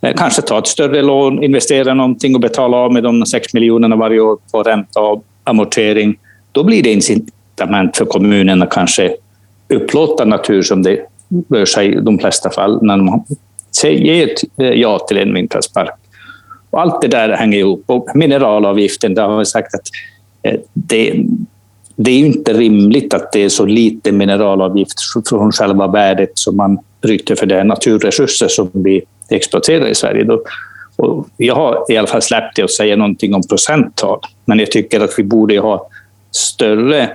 eh, 0.00 0.14
kanske 0.16 0.42
ta 0.42 0.58
ett 0.58 0.66
större 0.66 1.02
lån, 1.02 1.42
investera 1.42 1.94
någonting 1.94 2.34
och 2.34 2.40
betala 2.40 2.76
av 2.76 2.92
med 2.92 3.02
de 3.02 3.26
6 3.26 3.54
miljonerna 3.54 3.96
varje 3.96 4.20
år 4.20 4.38
på 4.52 4.62
ränta 4.62 5.00
och 5.00 5.24
amortering. 5.44 6.18
Då 6.52 6.64
blir 6.64 6.82
det 6.82 6.92
incitament 6.92 7.96
för 7.96 8.04
kommunen 8.04 8.62
att 8.62 8.70
kanske 8.70 9.16
upplåta 9.74 10.24
natur 10.24 10.62
som 10.62 10.82
det 10.82 11.06
rör 11.48 11.64
sig 11.64 11.94
i 11.94 12.00
de 12.00 12.18
flesta 12.18 12.50
fall 12.50 12.82
när 12.82 12.96
man 12.96 13.24
säger 13.80 14.28
eh, 14.58 14.66
ja 14.66 14.98
till 14.98 15.18
en 15.18 15.34
vindkraftspark. 15.34 16.01
Och 16.72 16.80
allt 16.80 17.00
det 17.00 17.08
där 17.08 17.28
hänger 17.28 17.58
ihop. 17.58 17.84
Och 17.86 18.08
mineralavgiften, 18.14 19.14
där 19.14 19.28
har 19.28 19.38
vi 19.38 19.44
sagt 19.44 19.74
att 19.74 19.88
eh, 20.42 20.60
det, 20.72 21.24
det 21.96 22.10
är 22.10 22.18
inte 22.18 22.52
rimligt 22.52 23.14
att 23.14 23.32
det 23.32 23.44
är 23.44 23.48
så 23.48 23.66
lite 23.66 24.12
mineralavgift 24.12 24.98
från 25.28 25.52
själva 25.52 25.86
värdet 25.86 26.30
som 26.34 26.56
man 26.56 26.78
bryter 27.02 27.34
för 27.34 27.46
det 27.46 27.64
naturresurser 27.64 28.48
som 28.48 28.70
vi 28.72 29.02
exploaterar 29.30 29.86
i 29.86 29.94
Sverige. 29.94 30.26
Och 30.96 31.28
jag 31.36 31.54
har 31.54 31.84
i 31.88 31.96
alla 31.96 32.06
fall 32.06 32.22
släppt 32.22 32.56
det 32.56 32.62
att 32.62 32.70
säga 32.70 32.96
någonting 32.96 33.34
om 33.34 33.42
procenttal, 33.48 34.20
men 34.44 34.58
jag 34.58 34.70
tycker 34.70 35.00
att 35.00 35.18
vi 35.18 35.24
borde 35.24 35.58
ha 35.58 35.88
större 36.30 37.10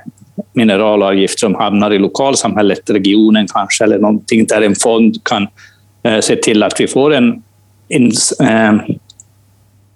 mineralavgift 0.53 1.39
som 1.39 1.55
hamnar 1.55 1.93
i 1.93 1.99
lokalsamhället, 1.99 2.89
regionen 2.89 3.47
kanske, 3.53 3.83
eller 3.83 3.99
någonting 3.99 4.45
där 4.45 4.61
en 4.61 4.75
fond 4.75 5.15
kan 5.23 5.47
eh, 6.03 6.19
se 6.19 6.35
till 6.35 6.63
att 6.63 6.81
vi 6.81 6.87
får 6.87 7.13
en, 7.13 7.43
en 7.89 8.11
eh, 8.39 8.95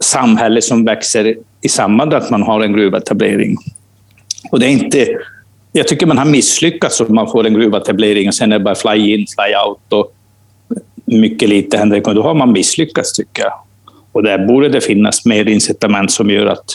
samhälle 0.03 0.61
som 0.61 0.85
växer 0.85 1.35
i 1.61 1.69
samband 1.69 2.11
med 2.11 2.21
att 2.21 2.29
man 2.29 2.43
har 2.43 2.61
en 2.61 2.73
gruvetablering. 2.73 3.57
Och 4.51 4.59
det 4.59 4.65
är 4.65 4.69
inte, 4.69 5.07
jag 5.71 5.87
tycker 5.87 6.05
man 6.05 6.17
har 6.17 6.25
misslyckats 6.25 7.01
om 7.01 7.15
man 7.15 7.27
får 7.27 7.47
en 7.47 7.53
gruvetablering 7.53 8.27
och 8.27 8.35
sen 8.35 8.51
är 8.51 8.59
det 8.59 8.63
bara 8.63 8.75
fly 8.75 9.13
in, 9.13 9.25
fly 9.27 9.55
out 9.67 9.93
och 9.93 10.15
mycket 11.05 11.49
lite 11.49 11.77
händer. 11.77 12.13
Då 12.13 12.23
har 12.23 12.33
man 12.33 12.51
misslyckats, 12.51 13.13
tycker 13.13 13.43
jag. 13.43 13.53
Och 14.11 14.23
där 14.23 14.47
borde 14.47 14.69
det 14.69 14.81
finnas 14.81 15.25
mer 15.25 15.47
incitament 15.47 16.11
som 16.11 16.29
gör 16.29 16.45
att 16.45 16.65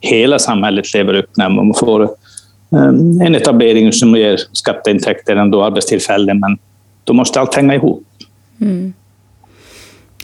hela 0.00 0.38
samhället 0.38 0.94
lever 0.94 1.14
upp 1.14 1.30
när 1.36 1.48
man 1.48 1.74
får 1.74 2.02
eh, 2.02 2.84
en 3.26 3.34
etablering 3.34 3.92
som 3.92 4.16
ger 4.16 4.40
skatteintäkter 4.52 5.54
och 5.54 5.66
arbetstillfällen. 5.66 6.40
Men 6.40 6.58
då 7.04 7.12
måste 7.12 7.40
allt 7.40 7.54
hänga 7.54 7.74
ihop. 7.74 8.06
Mm. 8.60 8.92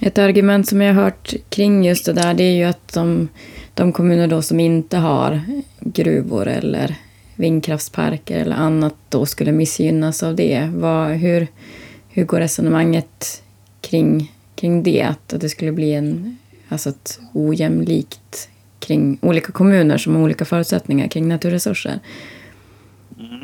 Ett 0.03 0.19
argument 0.19 0.69
som 0.69 0.81
jag 0.81 0.95
har 0.95 1.03
hört 1.03 1.35
kring 1.49 1.85
just 1.85 2.07
det 2.07 2.13
där 2.13 2.35
det 2.35 2.45
är 2.45 2.55
ju 2.55 2.65
att 2.65 2.93
de, 2.93 3.29
de 3.75 3.93
kommuner 3.93 4.27
då 4.27 4.43
som 4.43 4.61
inte 4.61 4.97
har 4.97 5.41
gruvor 5.81 6.49
eller 6.49 6.95
vindkraftsparker 7.37 8.41
eller 8.41 8.57
annat 8.57 8.95
då 9.09 9.27
skulle 9.27 9.53
missgynnas 9.53 10.23
av 10.23 10.37
det. 10.37 10.71
Vad, 10.75 11.11
hur, 11.11 11.47
hur 12.09 12.25
går 12.25 12.41
resonemanget 12.41 13.43
kring, 13.81 14.33
kring 14.55 14.83
det? 14.83 15.03
Att, 15.03 15.33
att 15.33 15.41
det 15.41 15.49
skulle 15.49 15.73
bli 15.73 15.95
en, 15.95 16.37
alltså 16.69 16.89
ett 16.91 17.21
ojämlikt 17.35 18.49
kring 18.79 19.19
olika 19.23 19.53
kommuner 19.53 19.99
som 19.99 20.15
har 20.15 20.23
olika 20.23 20.45
förutsättningar 20.45 21.09
kring 21.09 21.29
naturresurser? 21.29 21.99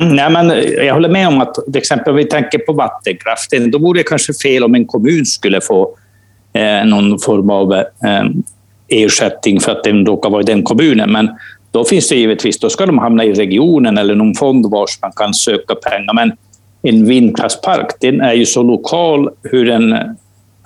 Mm, 0.01 0.17
nej, 0.17 0.31
men 0.31 0.49
jag 0.87 0.95
håller 0.95 1.09
med 1.09 1.29
om 1.29 1.41
att 1.41 1.55
till 1.55 1.77
exempel 1.77 2.11
om 2.11 2.17
vi 2.17 2.25
tänker 2.25 2.59
på 2.59 2.73
vattenkraften, 2.73 3.71
då 3.71 3.79
vore 3.79 4.01
det 4.01 4.05
kanske 4.05 4.35
fel 4.35 4.65
om 4.65 4.75
en 4.75 4.87
kommun 4.87 5.27
skulle 5.27 5.61
få 5.61 5.97
Eh, 6.57 6.85
någon 6.85 7.19
form 7.19 7.51
av 7.51 7.73
eh, 7.73 7.85
ersättning 8.89 9.61
för 9.61 9.73
att 9.73 9.85
den 9.85 10.07
råkar 10.07 10.31
vara 10.31 10.43
i 10.43 10.45
den 10.45 10.63
kommunen. 10.63 11.13
Men 11.13 11.31
då 11.71 11.85
finns 11.85 12.09
det 12.09 12.17
givetvis, 12.17 12.59
då 12.59 12.71
ska 12.71 12.87
de 12.87 12.99
hamna 12.99 13.25
i 13.25 13.33
regionen 13.33 13.99
eller 13.99 14.15
någon 14.15 14.35
fond 14.35 14.67
vars 14.71 14.99
man 15.03 15.13
kan 15.17 15.35
söka 15.35 15.75
pengar. 15.75 16.15
Men 16.15 16.33
en 16.83 17.07
vindkraftspark, 17.07 17.87
den 18.01 18.21
är 18.21 18.33
ju 18.33 18.47
så 18.47 18.63
lokal 18.63 19.31
hur 19.43 19.67
den 19.67 19.97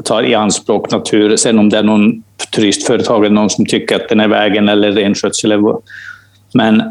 tar 0.04 0.22
i 0.22 0.34
anspråk 0.34 0.90
natur. 0.90 1.36
Sen 1.36 1.58
om 1.58 1.68
det 1.68 1.78
är 1.78 1.82
någon 1.82 2.22
turistföretag 2.54 3.24
eller 3.24 3.34
någon 3.34 3.50
som 3.50 3.66
tycker 3.66 3.96
att 3.96 4.08
den 4.08 4.20
är 4.20 4.28
vägen 4.28 4.68
eller 4.68 4.92
renskötsel. 4.92 5.62
Men 6.54 6.82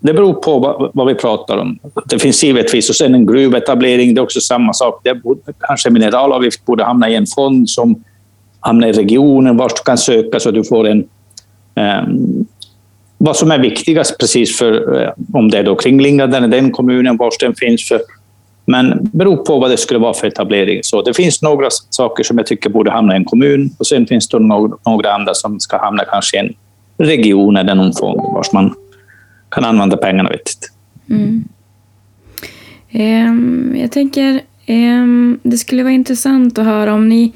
det 0.00 0.14
beror 0.14 0.34
på 0.34 0.58
vad, 0.58 0.90
vad, 0.94 1.06
vi 1.06 1.14
pratar 1.14 1.58
om. 1.58 1.78
Det 2.04 2.18
finns 2.18 2.44
givetvis, 2.44 2.90
och 2.90 2.96
sen 2.96 3.14
en 3.14 3.26
gruvetablering, 3.26 4.14
det 4.14 4.18
är 4.18 4.22
också 4.22 4.40
samma 4.40 4.72
sak. 4.72 5.00
Det 5.04 5.14
borde, 5.14 5.40
kanske 5.60 5.90
mineralavgift 5.90 6.64
borde 6.64 6.84
hamna 6.84 7.08
i 7.08 7.14
en 7.14 7.26
fond 7.26 7.70
som 7.70 8.04
hamna 8.62 8.88
i 8.88 8.92
regionen, 8.92 9.56
vart 9.56 9.76
du 9.76 9.82
kan 9.82 9.98
söka 9.98 10.40
så 10.40 10.50
du 10.50 10.64
får 10.64 10.88
en... 10.88 11.04
Um, 11.74 12.46
vad 13.18 13.36
som 13.36 13.50
är 13.50 13.58
viktigast 13.58 14.18
precis 14.18 14.58
för 14.58 15.02
eh, 15.02 15.10
om 15.32 15.50
det 15.50 15.58
är 15.58 15.62
då 15.62 15.76
kringliggande 15.76 16.40
den 16.40 16.70
kommunen, 16.70 17.16
var 17.16 17.32
den 17.40 17.54
finns. 17.54 17.88
För, 17.88 18.00
men 18.64 18.98
beror 19.12 19.36
på 19.36 19.58
vad 19.58 19.70
det 19.70 19.76
skulle 19.76 20.00
vara 20.00 20.14
för 20.14 20.26
etablering. 20.26 20.80
Så 20.82 21.02
det 21.02 21.14
finns 21.14 21.42
några 21.42 21.68
saker 21.90 22.24
som 22.24 22.38
jag 22.38 22.46
tycker 22.46 22.70
borde 22.70 22.90
hamna 22.90 23.14
i 23.14 23.16
en 23.16 23.24
kommun 23.24 23.70
och 23.78 23.86
sen 23.86 24.06
finns 24.06 24.28
det 24.28 24.38
några, 24.38 24.76
några 24.86 25.12
andra 25.12 25.34
som 25.34 25.60
ska 25.60 25.78
hamna 25.78 26.04
kanske 26.04 26.36
i 26.36 26.40
en 26.40 26.54
region 26.96 27.56
eller 27.56 27.74
någon 27.74 27.92
form, 27.92 28.34
vars 28.34 28.52
man 28.52 28.74
kan 29.48 29.64
använda 29.64 29.96
pengarna 29.96 30.30
vettigt. 30.30 30.72
Mm. 31.10 31.44
Um, 32.94 33.76
jag 33.80 33.92
tänker, 33.92 34.40
um, 34.68 35.40
det 35.42 35.58
skulle 35.58 35.82
vara 35.82 35.92
intressant 35.92 36.58
att 36.58 36.64
höra 36.64 36.94
om 36.94 37.08
ni 37.08 37.32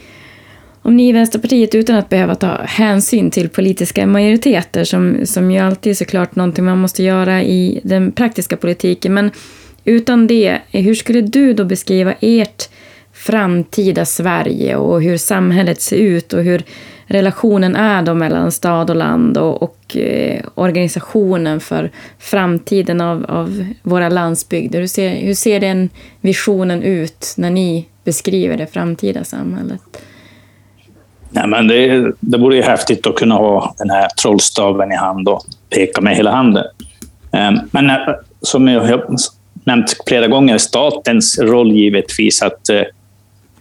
om 0.87 0.97
ni 0.97 1.09
i 1.09 1.12
Vänsterpartiet 1.12 1.75
utan 1.75 1.97
att 1.97 2.09
behöva 2.09 2.35
ta 2.35 2.62
hänsyn 2.62 3.31
till 3.31 3.49
politiska 3.49 4.07
majoriteter 4.07 4.85
som, 4.85 5.26
som 5.26 5.50
ju 5.50 5.59
alltid 5.59 5.90
är 5.90 5.95
såklart 5.95 6.37
någonting 6.37 6.64
man 6.64 6.78
måste 6.78 7.02
göra 7.02 7.43
i 7.43 7.81
den 7.85 8.12
praktiska 8.12 8.57
politiken. 8.57 9.14
Men 9.14 9.31
utan 9.85 10.26
det, 10.26 10.59
hur 10.71 10.95
skulle 10.95 11.21
du 11.21 11.52
då 11.52 11.64
beskriva 11.64 12.14
ert 12.21 12.69
framtida 13.12 14.05
Sverige 14.05 14.76
och 14.76 15.02
hur 15.02 15.16
samhället 15.16 15.81
ser 15.81 15.97
ut 15.97 16.33
och 16.33 16.43
hur 16.43 16.62
relationen 17.07 17.76
är 17.76 18.02
då 18.02 18.14
mellan 18.14 18.52
stad 18.52 18.90
och 18.90 18.97
land 18.97 19.38
och, 19.38 19.62
och 19.62 19.97
eh, 19.97 20.45
organisationen 20.55 21.61
för 21.61 21.90
framtiden 22.19 23.00
av, 23.00 23.25
av 23.28 23.66
våra 23.83 24.09
landsbygder. 24.09 24.81
Hur 24.81 24.87
ser, 24.87 25.16
hur 25.16 25.35
ser 25.35 25.61
den 25.61 25.90
visionen 26.21 26.83
ut 26.83 27.35
när 27.37 27.50
ni 27.50 27.87
beskriver 28.05 28.57
det 28.57 28.66
framtida 28.66 29.25
samhället? 29.25 29.81
Nej, 31.30 31.47
men 31.47 31.68
det, 31.68 32.12
det 32.21 32.38
vore 32.38 32.56
ju 32.56 32.62
häftigt 32.62 33.06
att 33.06 33.14
kunna 33.14 33.35
ha 33.35 33.75
den 33.78 33.90
här 33.90 34.09
trollstaven 34.23 34.92
i 34.92 34.97
hand 34.97 35.28
och 35.28 35.42
peka 35.71 36.00
med 36.00 36.16
hela 36.16 36.30
handen. 36.30 36.64
Ehm, 37.33 37.59
men 37.71 37.90
eh, 37.90 37.97
som 38.42 38.68
jag 38.68 38.80
har 38.80 39.06
nämnt 39.64 39.97
flera 40.06 40.26
gånger, 40.26 40.59
statens 40.59 41.38
roll 41.38 41.73
givetvis 41.73 42.42
att 42.42 42.68
eh, 42.68 42.83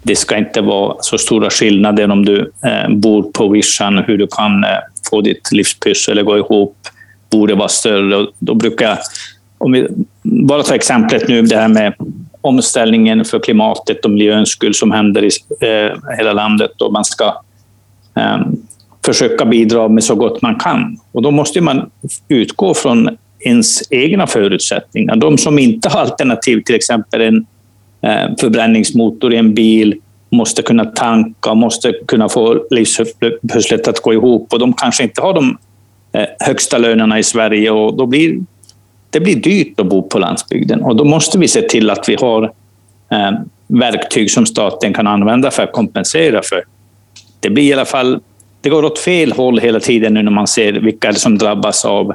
det 0.03 0.15
ska 0.15 0.38
inte 0.38 0.62
vara 0.62 0.95
så 1.00 1.17
stora 1.17 1.50
skillnader 1.50 2.12
om 2.12 2.25
du 2.25 2.51
eh, 2.65 2.89
bor 2.89 3.24
på 3.24 3.48
vischan, 3.48 3.98
hur 3.98 4.17
du 4.17 4.27
kan 4.27 4.65
få 5.10 5.22
ditt 5.22 5.51
livspussel 5.51 6.19
att 6.19 6.25
gå 6.25 6.38
ihop, 6.38 6.77
borde 7.31 7.55
vara 7.55 7.67
större. 7.67 8.27
Då 8.39 8.53
brukar 8.53 8.89
jag, 8.89 8.98
om 9.57 9.72
vi 9.72 9.88
bara 10.24 10.63
tar 10.63 10.75
exemplet 10.75 11.27
nu, 11.27 11.41
det 11.41 11.57
här 11.57 11.67
med 11.67 11.93
omställningen 12.41 13.25
för 13.25 13.39
klimatet 13.39 14.05
och 14.05 14.12
miljöns 14.12 14.50
skull 14.50 14.74
som 14.74 14.91
händer 14.91 15.24
i 15.24 15.29
hela 16.17 16.34
landet 16.34 16.81
och 16.81 16.93
man 16.93 17.05
ska 17.05 17.41
Ehm, 18.15 18.57
försöka 19.05 19.45
bidra 19.45 19.88
med 19.88 20.03
så 20.03 20.15
gott 20.15 20.41
man 20.41 20.55
kan. 20.55 20.98
Och 21.12 21.22
då 21.22 21.31
måste 21.31 21.62
man 21.62 21.89
utgå 22.27 22.74
från 22.74 23.17
ens 23.39 23.91
egna 23.91 24.27
förutsättningar. 24.27 25.15
De 25.15 25.38
som 25.38 25.60
inte 25.60 25.89
har 25.89 26.00
alternativ, 26.00 26.62
till 26.62 26.75
exempel 26.75 27.22
en 27.22 27.45
ehm, 28.01 28.36
förbränningsmotor 28.36 29.34
i 29.34 29.38
en 29.38 29.53
bil, 29.53 29.95
måste 30.29 30.62
kunna 30.62 30.86
tanka, 30.86 31.53
måste 31.53 31.93
kunna 32.07 32.29
få 32.29 32.65
livspusslet 32.69 33.88
att 33.88 34.00
gå 34.00 34.13
ihop 34.13 34.53
och 34.53 34.60
de 34.60 34.74
kanske 34.74 35.03
inte 35.03 35.22
har 35.22 35.34
de 35.34 35.57
eh, 36.13 36.25
högsta 36.39 36.77
lönerna 36.77 37.19
i 37.19 37.24
Sverige 37.24 37.72
och 37.72 37.98
då 37.98 38.05
blir 38.05 38.39
det 39.10 39.19
blir 39.19 39.36
dyrt 39.36 39.79
att 39.79 39.89
bo 39.89 40.01
på 40.01 40.19
landsbygden 40.19 40.81
och 40.81 40.95
då 40.95 41.03
måste 41.03 41.38
vi 41.38 41.48
se 41.48 41.62
till 41.62 41.89
att 41.89 42.10
vi 42.10 42.15
har 42.15 42.51
ehm, 43.12 43.36
verktyg 43.67 44.31
som 44.31 44.45
staten 44.45 44.93
kan 44.93 45.07
använda 45.07 45.51
för 45.51 45.63
att 45.63 45.72
kompensera 45.72 46.41
för 46.43 46.63
det 47.46 47.50
blir 47.50 47.64
i 47.64 47.74
alla 47.74 47.86
fall, 47.86 48.20
det 48.62 48.70
går 48.70 48.86
åt 48.86 49.00
fel 49.00 49.32
håll 49.32 49.60
hela 49.60 49.80
tiden 49.80 50.14
nu 50.14 50.24
när 50.24 50.32
man 50.32 50.48
ser 50.48 50.74
vilka 50.74 51.14
som 51.14 51.38
drabbas 51.38 51.86
av 51.86 52.14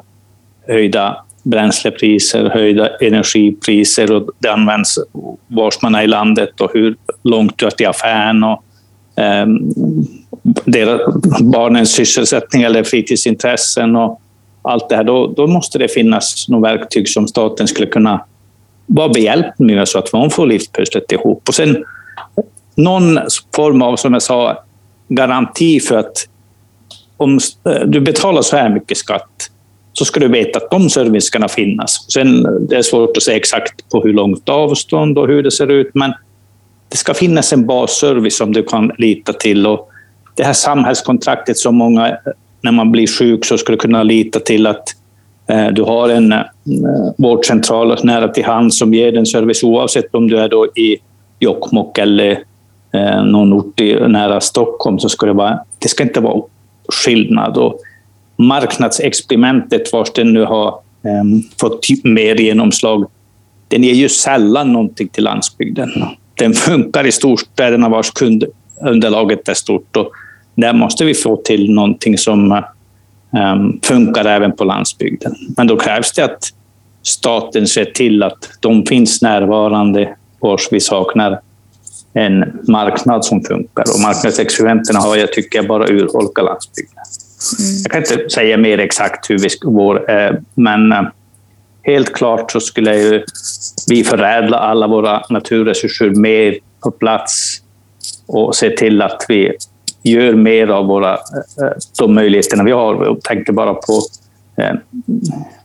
höjda 0.69 1.25
bränslepriser, 1.43 2.51
höjda 2.51 2.89
energipriser 2.97 4.13
och 4.13 4.31
det 4.39 4.49
används 4.49 4.99
vars 5.47 5.83
man 5.83 5.95
är 5.95 6.03
i 6.03 6.07
landet 6.07 6.61
och 6.61 6.71
hur 6.75 6.97
långt 7.23 7.59
du 7.59 7.67
är 7.67 7.71
till 7.71 7.87
affären 7.87 8.45
och 8.45 8.65
eh, 9.23 9.47
deras, 10.65 11.01
barnens 11.41 11.93
sysselsättning 11.93 12.63
eller 12.63 12.85
fritidsintressen 12.85 13.97
och 13.97 14.21
allt 14.63 14.89
det 14.89 14.97
här. 14.97 15.05
Då, 15.05 15.27
då 15.27 15.47
måste 15.47 15.79
det 15.79 15.89
finnas 15.89 16.49
något 16.49 16.71
verktyg 16.71 17.09
som 17.09 17.29
staten 17.29 17.69
skulle 17.69 17.87
kunna 17.87 18.25
vara 18.87 19.09
behjälplig 19.09 19.77
med 19.77 19.89
så 19.89 19.99
att 19.99 20.13
man 20.13 20.31
får 20.31 20.47
livspusslet 20.47 21.13
ihop. 21.13 21.49
Och 21.49 21.55
sen 21.55 21.85
någon 22.75 23.19
form 23.57 23.83
av, 23.83 23.97
som 23.97 24.13
jag 24.13 24.23
sa, 24.23 24.65
garanti 25.11 25.81
för 25.81 25.97
att 25.97 26.29
om 27.17 27.39
eh, 27.69 27.81
du 27.87 28.01
betalar 28.01 28.43
så 28.43 28.57
här 28.57 28.69
mycket 28.69 28.99
skatt 28.99 29.51
så 29.93 30.05
ska 30.05 30.21
du 30.21 30.29
veta 30.29 30.59
att 30.59 30.71
de 30.71 30.91
servicerna 30.91 31.49
ska 31.49 31.55
finnas. 31.55 32.07
Sen 32.09 32.47
det 32.69 32.77
är 32.77 32.83
svårt 32.83 33.17
att 33.17 33.23
säga 33.23 33.37
exakt 33.37 33.91
på 33.91 34.03
hur 34.03 34.13
långt 34.13 34.49
avstånd 34.49 35.19
och 35.19 35.29
hur 35.29 35.43
det 35.43 35.51
ser 35.51 35.71
ut, 35.71 35.91
men 35.95 36.13
det 36.89 36.97
ska 36.97 37.15
finnas 37.15 37.53
en 37.53 37.67
basservice 37.67 38.37
som 38.37 38.53
du 38.53 38.63
kan 38.63 38.93
lita 38.99 39.33
till. 39.33 39.67
Och 39.67 39.89
det 40.35 40.45
här 40.45 40.53
samhällskontraktet 40.53 41.59
som 41.59 41.77
många, 41.77 42.09
eh, 42.09 42.15
när 42.61 42.73
man 42.73 42.93
blir 42.93 43.07
sjuk, 43.07 43.45
så 43.45 43.59
ska 43.59 43.73
du 43.73 43.79
kunna 43.79 44.03
lita 44.03 44.41
till 44.41 44.67
att 44.67 44.85
eh, 45.49 45.69
du 45.69 45.83
har 45.83 46.09
en 46.09 46.35
vårdcentral 47.19 47.99
nära 48.03 48.29
till 48.29 48.45
hands 48.45 48.79
som 48.79 48.95
ger 48.95 49.13
den 49.13 49.27
service 49.27 49.63
oavsett 49.63 50.15
om 50.15 50.29
du 50.29 50.39
är 50.39 50.49
då 50.49 50.67
i 50.67 50.97
Jokkmokk 51.41 51.99
eller 51.99 52.45
eh, 52.93 53.25
någon 53.25 53.53
ort 53.53 53.81
i, 53.81 53.95
nära 54.09 54.41
Stockholm. 54.41 54.99
Så 54.99 55.09
ska 55.09 55.27
det, 55.27 55.33
vara, 55.33 55.59
det 55.79 55.89
ska 55.89 56.03
inte 56.03 56.21
vara 56.21 56.43
skillnad. 56.89 57.57
Och 57.57 57.81
marknadsexperimentet, 58.37 59.93
vars 59.93 60.13
den 60.13 60.33
nu 60.33 60.45
har 60.45 60.75
um, 61.03 61.43
fått 61.61 61.87
mer 62.05 62.37
genomslag, 62.37 63.11
den 63.69 63.83
ger 63.83 63.95
ju 63.95 64.09
sällan 64.09 64.73
någonting 64.73 65.09
till 65.09 65.25
landsbygden. 65.25 65.91
Den 66.35 66.53
funkar 66.53 67.07
i 67.07 67.13
storstäderna 67.13 67.89
vars 67.89 68.11
kundunderlaget 68.11 69.49
är 69.49 69.55
stort. 69.55 69.97
Och 69.97 70.13
där 70.55 70.73
måste 70.73 71.05
vi 71.05 71.15
få 71.15 71.37
till 71.37 71.75
någonting 71.75 72.19
som 72.19 72.63
um, 73.31 73.81
funkar 73.83 74.25
även 74.25 74.53
på 74.53 74.65
landsbygden. 74.65 75.35
Men 75.57 75.67
då 75.67 75.77
krävs 75.77 76.13
det 76.13 76.25
att 76.25 76.53
staten 77.03 77.67
ser 77.67 77.85
till 77.85 78.23
att 78.23 78.51
de 78.61 78.87
finns 78.87 79.23
närvarande 79.23 80.17
vars 80.41 80.69
vi 80.71 80.81
saknar 80.81 81.41
en 82.13 82.61
marknad 82.69 83.25
som 83.25 83.43
funkar. 83.43 83.85
Och 83.95 84.01
marknadsexperimenten 84.01 84.97
har 84.97 85.17
jag 85.17 85.33
tycker 85.33 85.63
bara 85.63 85.89
urholkat 85.89 86.45
landsbygden. 86.45 86.95
Mm. 87.59 87.83
Jag 87.83 87.93
kan 87.93 88.01
inte 88.01 88.31
säga 88.31 88.57
mer 88.57 88.79
exakt 88.79 89.31
hur 89.31 89.39
vi 89.39 89.49
går, 89.61 90.11
eh, 90.11 90.33
men 90.55 90.93
eh, 90.93 91.03
helt 91.83 92.13
klart 92.13 92.53
så 92.53 92.61
skulle 92.61 92.97
ju 92.97 93.25
vi 93.89 94.05
förädla 94.05 94.59
alla 94.59 94.87
våra 94.87 95.23
naturresurser 95.31 96.11
mer 96.11 96.59
på 96.83 96.91
plats 96.91 97.63
och 98.27 98.57
se 98.57 98.71
till 98.71 99.03
att 99.03 99.25
vi 99.29 99.53
gör 100.03 100.35
mer 100.35 100.69
av 100.69 100.87
våra, 100.87 101.13
eh, 101.13 101.77
de 101.99 102.15
möjligheterna 102.15 102.65
vi 102.65 102.73
har. 102.73 103.05
Jag 103.05 103.23
tänker 103.23 103.53
bara 103.53 103.75
på 103.75 104.03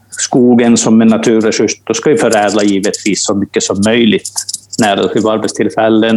skogen 0.10 0.78
som 0.78 1.02
en 1.02 1.08
naturresurs. 1.08 1.72
Då 1.84 1.94
ska 1.94 2.10
vi 2.10 2.18
förädla 2.18 2.64
givetvis 2.64 3.25
så 3.25 3.36
mycket 3.36 3.64
som 3.64 3.82
möjligt 3.86 4.32
nära 4.79 5.08
till 5.08 5.27
arbetstillfällen 5.27 6.15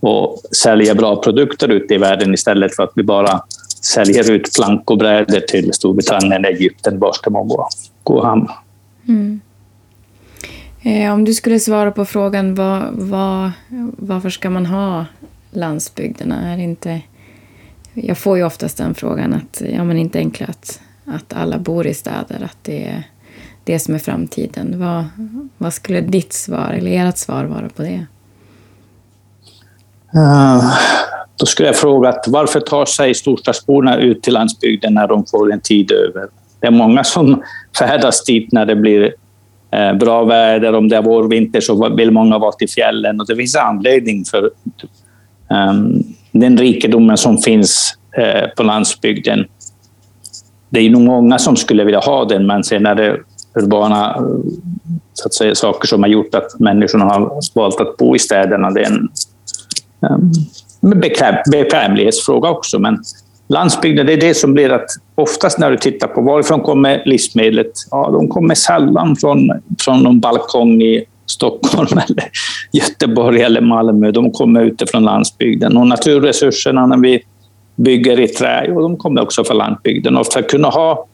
och 0.00 0.40
sälja 0.62 0.94
bra 0.94 1.22
produkter 1.22 1.68
ute 1.68 1.94
i 1.94 1.98
världen 1.98 2.34
istället 2.34 2.76
för 2.76 2.82
att 2.82 2.92
vi 2.94 3.02
bara 3.02 3.40
säljer 3.82 4.30
ut 4.30 4.54
plank 4.54 4.90
och 4.90 4.98
brädor 4.98 5.40
till 5.40 5.72
Storbritannien, 5.72 6.44
Egypten, 6.44 6.98
vart 6.98 7.24
det 7.24 7.30
må 7.30 7.42
gå, 7.42 7.68
och. 8.02 8.26
Mm. 9.08 9.40
Eh, 10.82 11.12
om 11.12 11.24
du 11.24 11.34
skulle 11.34 11.60
svara 11.60 11.90
på 11.90 12.04
frågan 12.04 12.54
var, 12.54 12.88
var, 12.92 13.52
varför 13.98 14.30
ska 14.30 14.50
man 14.50 14.66
ha 14.66 15.06
landsbygderna? 15.50 16.52
Är 16.52 16.58
inte, 16.58 17.00
jag 17.94 18.18
får 18.18 18.36
ju 18.36 18.44
oftast 18.44 18.76
den 18.76 18.94
frågan 18.94 19.34
att 19.34 19.62
ja, 19.74 19.84
men 19.84 19.98
inte 19.98 20.18
enkelt 20.18 20.50
att, 20.50 20.80
att 21.04 21.32
alla 21.32 21.58
bor 21.58 21.86
i 21.86 21.94
städer, 21.94 22.42
att 22.44 22.58
det 22.62 22.84
är 22.84 23.02
det 23.64 23.78
som 23.78 23.94
är 23.94 23.98
framtiden. 23.98 24.74
Vad, 24.78 25.04
vad 25.58 25.72
skulle 25.72 26.00
ditt 26.00 26.32
svar, 26.32 26.74
eller 26.78 27.08
ert 27.08 27.16
svar 27.16 27.44
vara 27.44 27.68
på 27.68 27.82
det? 27.82 28.06
Uh, 30.16 30.74
då 31.36 31.46
skulle 31.46 31.68
jag 31.68 31.76
fråga 31.76 32.14
varför 32.26 32.60
tar 32.60 32.84
sig 32.84 33.14
storstadsborna 33.14 33.96
ut 33.96 34.22
till 34.22 34.32
landsbygden 34.32 34.94
när 34.94 35.08
de 35.08 35.26
får 35.26 35.52
en 35.52 35.60
tid 35.60 35.92
över? 35.92 36.28
Det 36.60 36.66
är 36.66 36.70
många 36.70 37.04
som 37.04 37.42
färdas 37.78 38.24
dit 38.24 38.52
när 38.52 38.66
det 38.66 38.76
blir 38.76 39.14
eh, 39.70 39.92
bra 39.92 40.24
väder. 40.24 40.74
Om 40.74 40.88
det 40.88 40.96
är 40.96 41.02
vår 41.02 41.28
vinter 41.28 41.60
så 41.60 41.94
vill 41.94 42.10
många 42.10 42.38
vara 42.38 42.52
till 42.52 42.68
fjällen. 42.68 43.20
Och 43.20 43.26
det 43.26 43.36
finns 43.36 43.56
anledning 43.56 44.24
för 44.24 44.50
um, 45.48 46.02
den 46.32 46.58
rikedomen 46.58 47.16
som 47.16 47.38
finns 47.38 47.98
uh, 48.18 48.48
på 48.56 48.62
landsbygden. 48.62 49.46
Det 50.68 50.80
är 50.80 50.90
nog 50.90 51.02
många 51.02 51.38
som 51.38 51.56
skulle 51.56 51.84
vilja 51.84 52.00
ha 52.00 52.24
den, 52.24 52.46
men 52.46 52.64
sen 52.64 52.86
är 52.86 52.94
det 52.94 53.18
urbana 53.54 54.16
så 55.12 55.26
att 55.26 55.34
säga, 55.34 55.54
saker 55.54 55.88
som 55.88 56.02
har 56.02 56.10
gjort 56.10 56.34
att 56.34 56.60
människorna 56.60 57.04
har 57.04 57.30
valt 57.54 57.80
att 57.80 57.96
bo 57.96 58.16
i 58.16 58.18
städerna. 58.18 58.70
Det 58.70 58.80
är 58.80 58.86
en 58.86 59.08
um, 60.10 60.32
bekvämlighetsfråga 61.50 62.50
också. 62.50 62.78
Men 62.78 63.02
landsbygden, 63.48 64.06
det 64.06 64.12
är 64.12 64.20
det 64.20 64.34
som 64.34 64.54
blir 64.54 64.72
att 64.72 64.86
oftast 65.14 65.58
när 65.58 65.70
du 65.70 65.76
tittar 65.76 66.08
på 66.08 66.20
varifrån 66.20 66.60
kommer 66.60 67.02
livsmedlet? 67.06 67.72
Ja, 67.90 68.10
de 68.10 68.28
kommer 68.28 68.54
sällan 68.54 69.16
från, 69.16 69.50
från 69.80 70.02
någon 70.02 70.20
balkong 70.20 70.82
i 70.82 71.04
Stockholm 71.26 71.88
eller 72.08 72.24
Göteborg 72.72 73.42
eller 73.42 73.60
Malmö. 73.60 74.10
De 74.10 74.30
kommer 74.30 74.62
utifrån 74.62 75.04
landsbygden. 75.04 75.76
Och 75.76 75.86
naturresurserna 75.86 76.86
när 76.86 76.96
vi 76.96 77.22
bygger 77.76 78.20
i 78.20 78.28
trä, 78.28 78.64
jo, 78.68 78.80
de 78.80 78.96
kommer 78.96 79.22
också 79.22 79.44
från 79.44 79.56
landsbygden. 79.56 80.16
Och 80.16 80.26
för 80.26 80.40
att 80.40 80.48
kunna 80.48 80.68
ha 80.68 81.06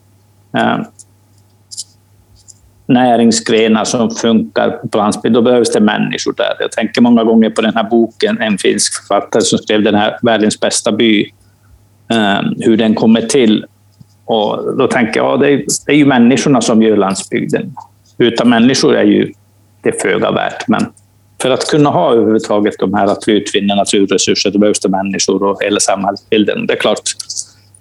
eh, 0.56 0.78
näringsgrenar 2.90 3.84
som 3.84 4.10
funkar 4.10 4.70
på 4.90 4.98
landsbygden, 4.98 5.32
då 5.32 5.50
behövs 5.50 5.72
det 5.72 5.80
människor 5.80 6.34
där. 6.36 6.56
Jag 6.60 6.72
tänker 6.72 7.00
många 7.00 7.24
gånger 7.24 7.50
på 7.50 7.62
den 7.62 7.74
här 7.74 7.84
boken, 7.84 8.40
en 8.40 8.58
finsk 8.58 8.94
författare 8.94 9.42
som 9.42 9.58
skrev 9.58 9.82
den 9.82 9.94
här 9.94 10.18
Världens 10.22 10.60
bästa 10.60 10.92
by, 10.92 11.30
ehm, 12.10 12.44
hur 12.58 12.76
den 12.76 12.94
kommer 12.94 13.22
till. 13.22 13.64
Och 14.24 14.76
då 14.76 14.86
tänker 14.86 15.20
jag, 15.20 15.32
ja, 15.32 15.36
det 15.36 15.52
är, 15.52 15.64
det 15.86 15.92
är 15.92 15.96
ju 15.96 16.06
människorna 16.06 16.60
som 16.60 16.82
gör 16.82 16.96
landsbygden. 16.96 17.74
Utan 18.18 18.48
människor 18.48 18.96
är 18.96 19.04
ju 19.04 19.32
det 19.82 20.02
föga 20.02 20.30
värt. 20.30 20.68
Men 20.68 20.86
för 21.42 21.50
att 21.50 21.70
kunna 21.70 21.90
ha 21.90 22.12
överhuvudtaget 22.12 22.74
de 22.78 22.94
här 22.94 23.06
att 23.06 23.24
vi 23.26 23.32
utvinner 23.32 23.76
naturresurser, 23.76 24.50
då 24.50 24.58
behövs 24.58 24.80
det 24.80 24.88
människor 24.88 25.42
och 25.42 25.62
hela 25.62 25.80
samhällsbilden. 25.80 26.66
Det 26.66 26.72
är 26.72 26.78
klart, 26.78 27.00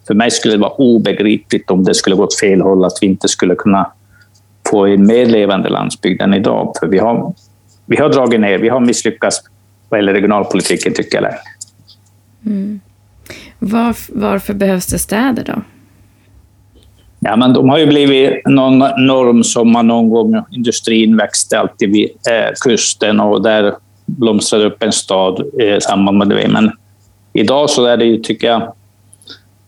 för 0.07 0.13
mig 0.13 0.31
skulle 0.31 0.53
det 0.53 0.61
vara 0.61 0.71
obegripligt 0.71 1.71
om 1.71 1.83
det 1.83 1.93
skulle 1.93 2.15
gå 2.15 2.23
åt 2.23 2.39
fel 2.39 2.61
håll, 2.61 2.85
att 2.85 2.97
vi 3.01 3.07
inte 3.07 3.27
skulle 3.27 3.55
kunna 3.55 3.91
få 4.69 4.87
en 4.87 5.07
mer 5.07 5.25
levande 5.25 5.69
landsbygd 5.69 6.21
än 6.21 6.33
idag. 6.33 6.73
För 6.79 6.87
vi 6.87 6.97
har, 6.97 7.33
vi 7.85 7.97
har 7.97 8.09
dragit 8.09 8.39
ner, 8.39 8.57
vi 8.57 8.69
har 8.69 8.79
misslyckats 8.79 9.41
vad 9.89 9.99
gäller 9.99 10.13
regionalpolitiken 10.13 10.93
tycker 10.93 11.21
jag. 11.21 11.33
Mm. 12.45 12.79
Var, 13.59 13.95
varför 14.09 14.53
behövs 14.53 14.87
det 14.87 14.99
städer 14.99 15.43
då? 15.43 15.61
Ja, 17.19 17.35
men 17.35 17.53
de 17.53 17.69
har 17.69 17.77
ju 17.77 17.85
blivit 17.85 18.47
någon 18.47 18.77
norm 18.79 19.43
som 19.43 19.71
man 19.71 19.87
någon 19.87 20.09
gång, 20.09 20.43
industrin 20.51 21.17
växte 21.17 21.59
alltid 21.59 21.91
vid 21.91 22.09
eh, 22.09 22.53
kusten 22.61 23.19
och 23.19 23.41
där 23.41 23.75
blomstrade 24.05 24.65
upp 24.65 24.83
en 24.83 24.91
stad 24.91 25.41
i 25.61 25.81
samband 25.81 26.17
med 26.17 26.29
det. 26.29 26.47
Men 26.47 26.71
idag 27.33 27.69
så 27.69 27.85
är 27.85 27.97
det 27.97 28.05
ju, 28.05 28.17
tycker 28.17 28.47
jag, 28.47 28.61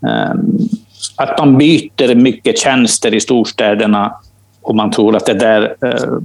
eh, 0.08 0.32
att 1.16 1.40
man 1.40 1.58
byter 1.58 2.16
mycket 2.16 2.58
tjänster 2.58 3.14
i 3.14 3.20
storstäderna 3.20 4.16
och 4.62 4.76
man 4.76 4.92
tror 4.92 5.16
att 5.16 5.26
det 5.26 5.34
där 5.34 5.76
eh, 5.86 6.18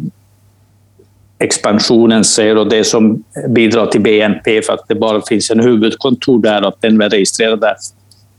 expansionen 1.38 2.24
ser 2.24 2.58
och 2.58 2.68
det 2.68 2.84
som 2.84 3.24
bidrar 3.48 3.86
till 3.86 4.00
BNP 4.00 4.62
för 4.62 4.72
att 4.72 4.88
det 4.88 4.94
bara 4.94 5.22
finns 5.22 5.50
en 5.50 5.60
huvudkontor 5.60 6.42
där 6.42 6.62
och 6.62 6.68
att 6.68 6.82
den 6.82 7.00
är 7.00 7.08
registrerad 7.08 7.60
där. 7.60 7.74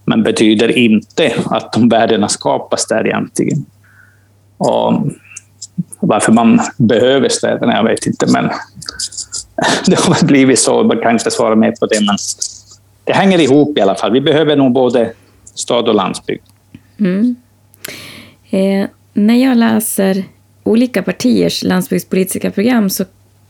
Men 0.05 0.23
betyder 0.23 0.77
inte 0.77 1.33
att 1.45 1.73
de 1.73 1.89
värdena 1.89 2.27
skapas 2.27 2.87
där 2.87 3.07
egentligen. 3.07 3.65
Och 4.57 4.93
varför 5.99 6.31
man 6.31 6.59
behöver 6.77 7.29
städerna, 7.29 7.75
jag 7.75 7.83
vet 7.83 8.05
inte, 8.05 8.31
men 8.31 8.43
det 9.85 9.99
har 9.99 10.25
blivit 10.25 10.59
så. 10.59 10.83
Man 10.83 10.99
kan 10.99 11.11
inte 11.11 11.31
svara 11.31 11.55
mer 11.55 11.71
på 11.79 11.85
det, 11.85 11.99
men 12.05 12.17
det 13.03 13.13
hänger 13.13 13.39
ihop 13.39 13.77
i 13.77 13.81
alla 13.81 13.95
fall. 13.95 14.11
Vi 14.11 14.21
behöver 14.21 14.55
nog 14.55 14.71
både 14.71 15.11
stad 15.53 15.89
och 15.89 15.95
landsbygd. 15.95 16.43
Mm. 16.99 17.35
Eh, 18.49 18.87
när 19.17 19.43
jag 19.43 19.57
läser 19.57 20.23
olika 20.63 21.03
partiers 21.03 21.63
landsbygdspolitiska 21.63 22.51
program 22.51 22.89
så 22.89 23.05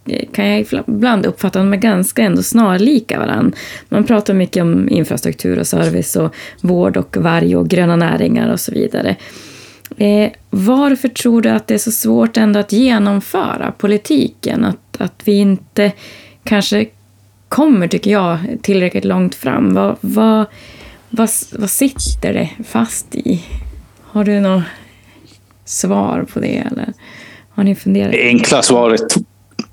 eh, 0.05 0.29
kan 0.31 0.47
jag 0.47 0.65
ibland 0.87 1.25
uppfatta 1.25 1.59
att 1.59 1.65
de 1.65 1.73
är 1.73 1.77
ganska 1.77 2.23
ändå 2.23 2.43
snarlika 2.43 3.19
varandra. 3.19 3.57
Man 3.89 4.03
pratar 4.03 4.33
mycket 4.33 4.61
om 4.61 4.89
infrastruktur 4.89 5.59
och 5.59 5.67
service 5.67 6.15
och 6.15 6.35
vård 6.61 6.97
och 6.97 7.17
varg 7.17 7.55
och 7.55 7.67
gröna 7.67 7.95
näringar 7.95 8.51
och 8.51 8.59
så 8.59 8.71
vidare. 8.71 9.15
Eh, 9.97 10.31
varför 10.49 11.07
tror 11.07 11.41
du 11.41 11.49
att 11.49 11.67
det 11.67 11.73
är 11.73 11.77
så 11.77 11.91
svårt 11.91 12.37
ändå 12.37 12.59
att 12.59 12.71
genomföra 12.71 13.73
politiken? 13.77 14.65
Att, 14.65 15.01
att 15.01 15.21
vi 15.23 15.31
inte 15.31 15.91
kanske 16.43 16.85
kommer, 17.49 17.87
tycker 17.87 18.11
jag, 18.11 18.37
tillräckligt 18.61 19.05
långt 19.05 19.35
fram. 19.35 19.73
Vad, 19.73 19.97
vad, 20.01 20.45
vad, 21.09 21.29
vad 21.51 21.69
sitter 21.69 22.33
det 22.33 22.49
fast 22.63 23.15
i? 23.15 23.43
Har 24.01 24.23
du 24.23 24.39
något 24.39 24.63
svar 25.69 26.25
på 26.33 26.39
det? 26.39 26.57
Eller 26.71 26.93
har 27.49 27.63
ni 27.63 27.75
funderat? 27.75 28.11
Det 28.11 28.27
enkla 28.27 28.61
svaret, 28.61 29.15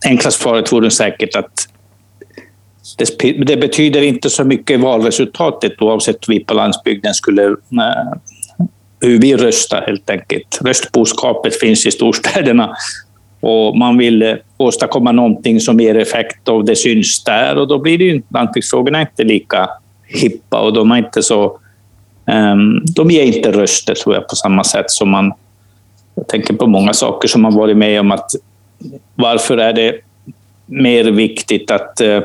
enkla 0.07 0.31
svaret 0.31 0.73
vore 0.73 0.91
säkert 0.91 1.37
att 1.37 1.69
det, 2.99 3.45
det, 3.47 3.57
betyder 3.57 4.03
inte 4.03 4.31
så 4.31 4.45
mycket 4.45 4.81
valresultatet 4.81 5.83
oavsett 5.83 6.29
vi 6.29 6.45
på 6.45 6.55
landsbygden 6.55 7.15
skulle 7.15 7.45
eh, 7.47 8.13
hur 9.01 9.19
vi 9.21 9.37
röstar 9.37 9.85
helt 9.87 10.11
enkelt. 10.11 10.59
Röstboskapet 10.65 11.61
finns 11.61 11.87
i 11.87 11.91
storstäderna 11.91 12.77
och 13.41 13.79
man 13.79 13.99
vill 13.99 14.23
eh, 14.23 14.35
åstadkomma 14.57 15.13
någonting 15.13 15.61
som 15.61 15.81
ger 15.81 15.95
effekt 15.97 16.49
och 16.49 16.65
det 16.65 16.77
syns 16.77 17.25
där 17.25 17.57
och 17.57 17.69
då 17.69 17.79
blir 17.79 17.99
det 17.99 18.05
ju 18.05 18.23
landsbygdsfrågorna 18.29 19.01
inte 19.01 19.25
lika 19.25 19.71
hippa 20.07 20.61
och 20.61 20.73
de 20.73 20.91
är 20.91 20.97
inte 20.97 21.23
så... 21.23 21.59
Um, 22.27 22.83
de 22.95 23.11
ger 23.11 23.23
inte 23.23 23.53
röster 23.53 23.95
tror 23.95 24.15
jag 24.15 24.29
på 24.29 24.37
samma 24.37 24.65
sätt 24.65 24.91
som 24.91 25.11
man... 25.11 25.33
Jag 26.15 26.29
tänker 26.29 26.55
på 26.55 26.67
många 26.67 26.93
saker 26.93 27.29
som 27.29 27.43
man 27.43 27.55
varit 27.55 27.77
med 27.77 28.01
om 28.01 28.13
att 28.13 28.31
varför 29.15 29.59
är 29.59 29.73
det 29.73 30.01
mer 30.67 31.05
viktigt 31.05 31.71
att 31.71 32.01
eh, 32.01 32.23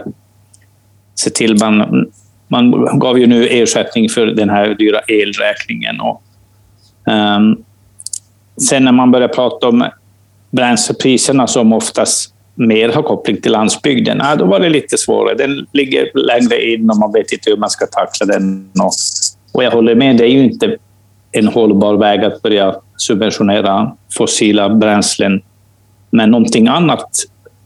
se 1.16 1.30
till 1.30 1.58
man 1.60 2.10
man 2.52 3.00
gav 3.00 3.20
ju 3.20 3.28
nu 3.28 3.48
ersättning 3.48 4.10
för 4.10 4.26
den 4.26 4.50
här 4.50 4.76
dyra 4.76 5.00
elräkningen. 5.00 6.02
Och, 6.02 6.22
um, 7.06 7.64
sen 8.70 8.84
när 8.84 8.92
man 8.92 9.12
börjar 9.12 9.28
prata 9.28 9.68
om 9.68 9.90
bränslepriserna 10.52 11.48
som 11.48 11.74
oftast 11.74 12.34
mer 12.56 12.90
har 12.90 13.04
koppling 13.04 13.42
till 13.42 13.52
landsbygden, 13.52 14.18
ja, 14.22 14.36
då 14.36 14.46
var 14.46 14.60
det 14.60 14.70
lite 14.70 14.98
svårare. 14.98 15.36
Den 15.36 15.68
ligger 15.74 16.12
längre 16.14 16.72
in 16.72 16.90
och 16.90 16.98
man 16.98 17.12
vet 17.12 17.32
inte 17.32 17.50
hur 17.50 17.58
man 17.58 17.70
ska 17.70 17.86
tackla 17.86 18.26
den. 18.26 18.72
Och, 18.80 18.92
och 19.54 19.64
jag 19.64 19.72
håller 19.72 19.96
med, 19.96 20.18
det 20.18 20.24
är 20.24 20.32
ju 20.32 20.44
inte 20.44 20.78
en 21.32 21.48
hållbar 21.48 21.96
väg 21.96 22.24
att 22.24 22.42
börja 22.42 22.76
subventionera 22.98 23.92
fossila 24.18 24.70
bränslen. 24.70 25.42
Men 26.10 26.32
någonting 26.32 26.68
annat 26.68 27.10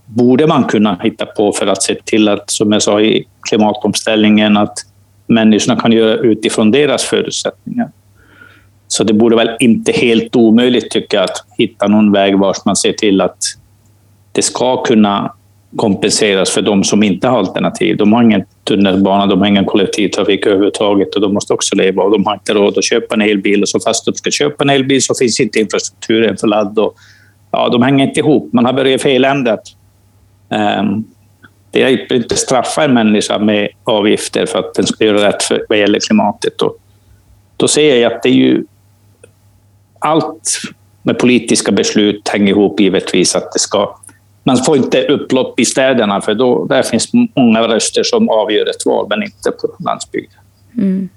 borde 0.06 0.48
man 0.48 0.64
kunna 0.64 1.00
hitta 1.04 1.26
på 1.26 1.52
för 1.52 1.68
att 1.68 1.84
se 1.84 1.96
till 1.96 2.30
att, 2.30 2.52
som 2.52 2.72
jag 2.72 2.82
sa 2.82 3.02
i 3.02 3.26
klimatomställningen, 3.50 4.58
att 4.58 4.78
människorna 5.28 5.82
kan 5.82 5.92
göra 5.92 6.16
utifrån 6.16 6.72
deras 6.72 7.04
förutsättningar. 7.04 7.92
Så 8.88 9.04
det 9.04 9.14
borde 9.14 9.36
väl 9.36 9.50
inte 9.60 9.92
helt 9.92 10.36
omöjligt, 10.36 10.90
tycker 10.90 11.18
jag, 11.18 11.24
att 11.24 11.46
hitta 11.58 11.88
någon 11.88 12.12
väg 12.12 12.40
vars 12.40 12.58
man 12.66 12.76
ser 12.76 12.94
till 12.94 13.22
att 13.22 13.38
det 14.32 14.42
ska 14.42 14.84
kunna 14.84 15.34
kompenseras 15.76 16.50
för 16.50 16.62
de 16.62 16.84
som 16.84 17.04
inte 17.04 17.28
har 17.28 17.38
alternativ. 17.38 17.98
De 17.98 18.14
har 18.14 18.24
ingen 18.24 18.46
tunnelbana, 18.64 19.26
de 19.26 19.40
har 19.40 19.48
ingen 19.48 19.66
kollektivtrafik 19.66 20.46
överhuvudtaget 20.46 21.16
och 21.16 21.22
de 21.22 21.34
måste 21.34 21.54
också 21.54 21.76
leva 21.76 22.04
och 22.04 22.12
de 22.12 22.26
har 22.26 22.34
inte 22.34 22.54
råd 22.54 22.78
att 22.78 22.84
köpa 22.84 23.16
en 23.16 23.22
elbil. 23.22 23.62
Och 23.62 23.70
så 23.70 23.80
fast 23.80 24.06
de 24.06 24.14
ska 24.14 24.32
köpa 24.32 24.64
en 24.64 24.70
elbil 24.70 25.04
så 25.04 25.16
finns 25.20 25.40
inte 25.40 25.60
infrastrukturen 25.60 26.38
för 26.38 26.48
ladd. 26.48 26.80
Och, 26.80 26.96
ja, 27.52 27.70
de 27.70 27.82
hänger 27.82 28.08
inte 28.08 28.20
ihop. 28.20 28.54
Man 28.54 28.66
har 28.66 28.74
börjat 28.74 29.02
fel. 29.02 29.26
Um, 29.26 31.06
det 31.72 31.84
är 31.84 32.14
inte 32.14 32.34
att 32.34 32.40
straffa 32.40 32.84
en 32.84 32.94
människa 32.94 33.40
med 33.40 33.70
avgifter 33.84 34.46
för 34.46 34.60
att 34.60 34.74
den 34.74 34.86
ska 34.86 35.06
göra 35.06 35.28
rätt 35.28 35.44
för, 35.44 35.66
vad 35.70 35.78
gäller 35.78 36.00
klimatet. 36.00 36.62
Och 36.62 36.78
då 37.58 37.68
ser 37.68 37.96
jag 37.96 38.14
att 38.14 38.24
det 38.24 38.30
är 38.30 38.34
ju 38.34 38.66
allt 40.00 40.60
med 41.04 41.20
politiska 41.20 41.72
beslut 41.72 42.28
hänger 42.28 42.48
ihop 42.48 42.80
givetvis 42.80 43.36
att 43.36 43.52
det 43.54 43.60
ska 43.60 43.96
man 44.44 44.58
får 44.58 44.78
inte 44.78 45.02
upplopp 45.08 45.60
i 45.60 45.66
städerna 45.66 46.22
för 46.22 46.36
då, 46.36 46.66
där 46.66 46.84
finns 46.84 47.10
många 47.36 47.62
röster 47.62 48.04
som 48.04 48.30
avgör 48.30 48.70
ett 48.70 48.86
val, 48.86 49.06
men 49.10 49.24
inte 49.24 49.52
på 49.52 49.84
landsbygden. 49.84 50.40
Mm. 50.78 51.10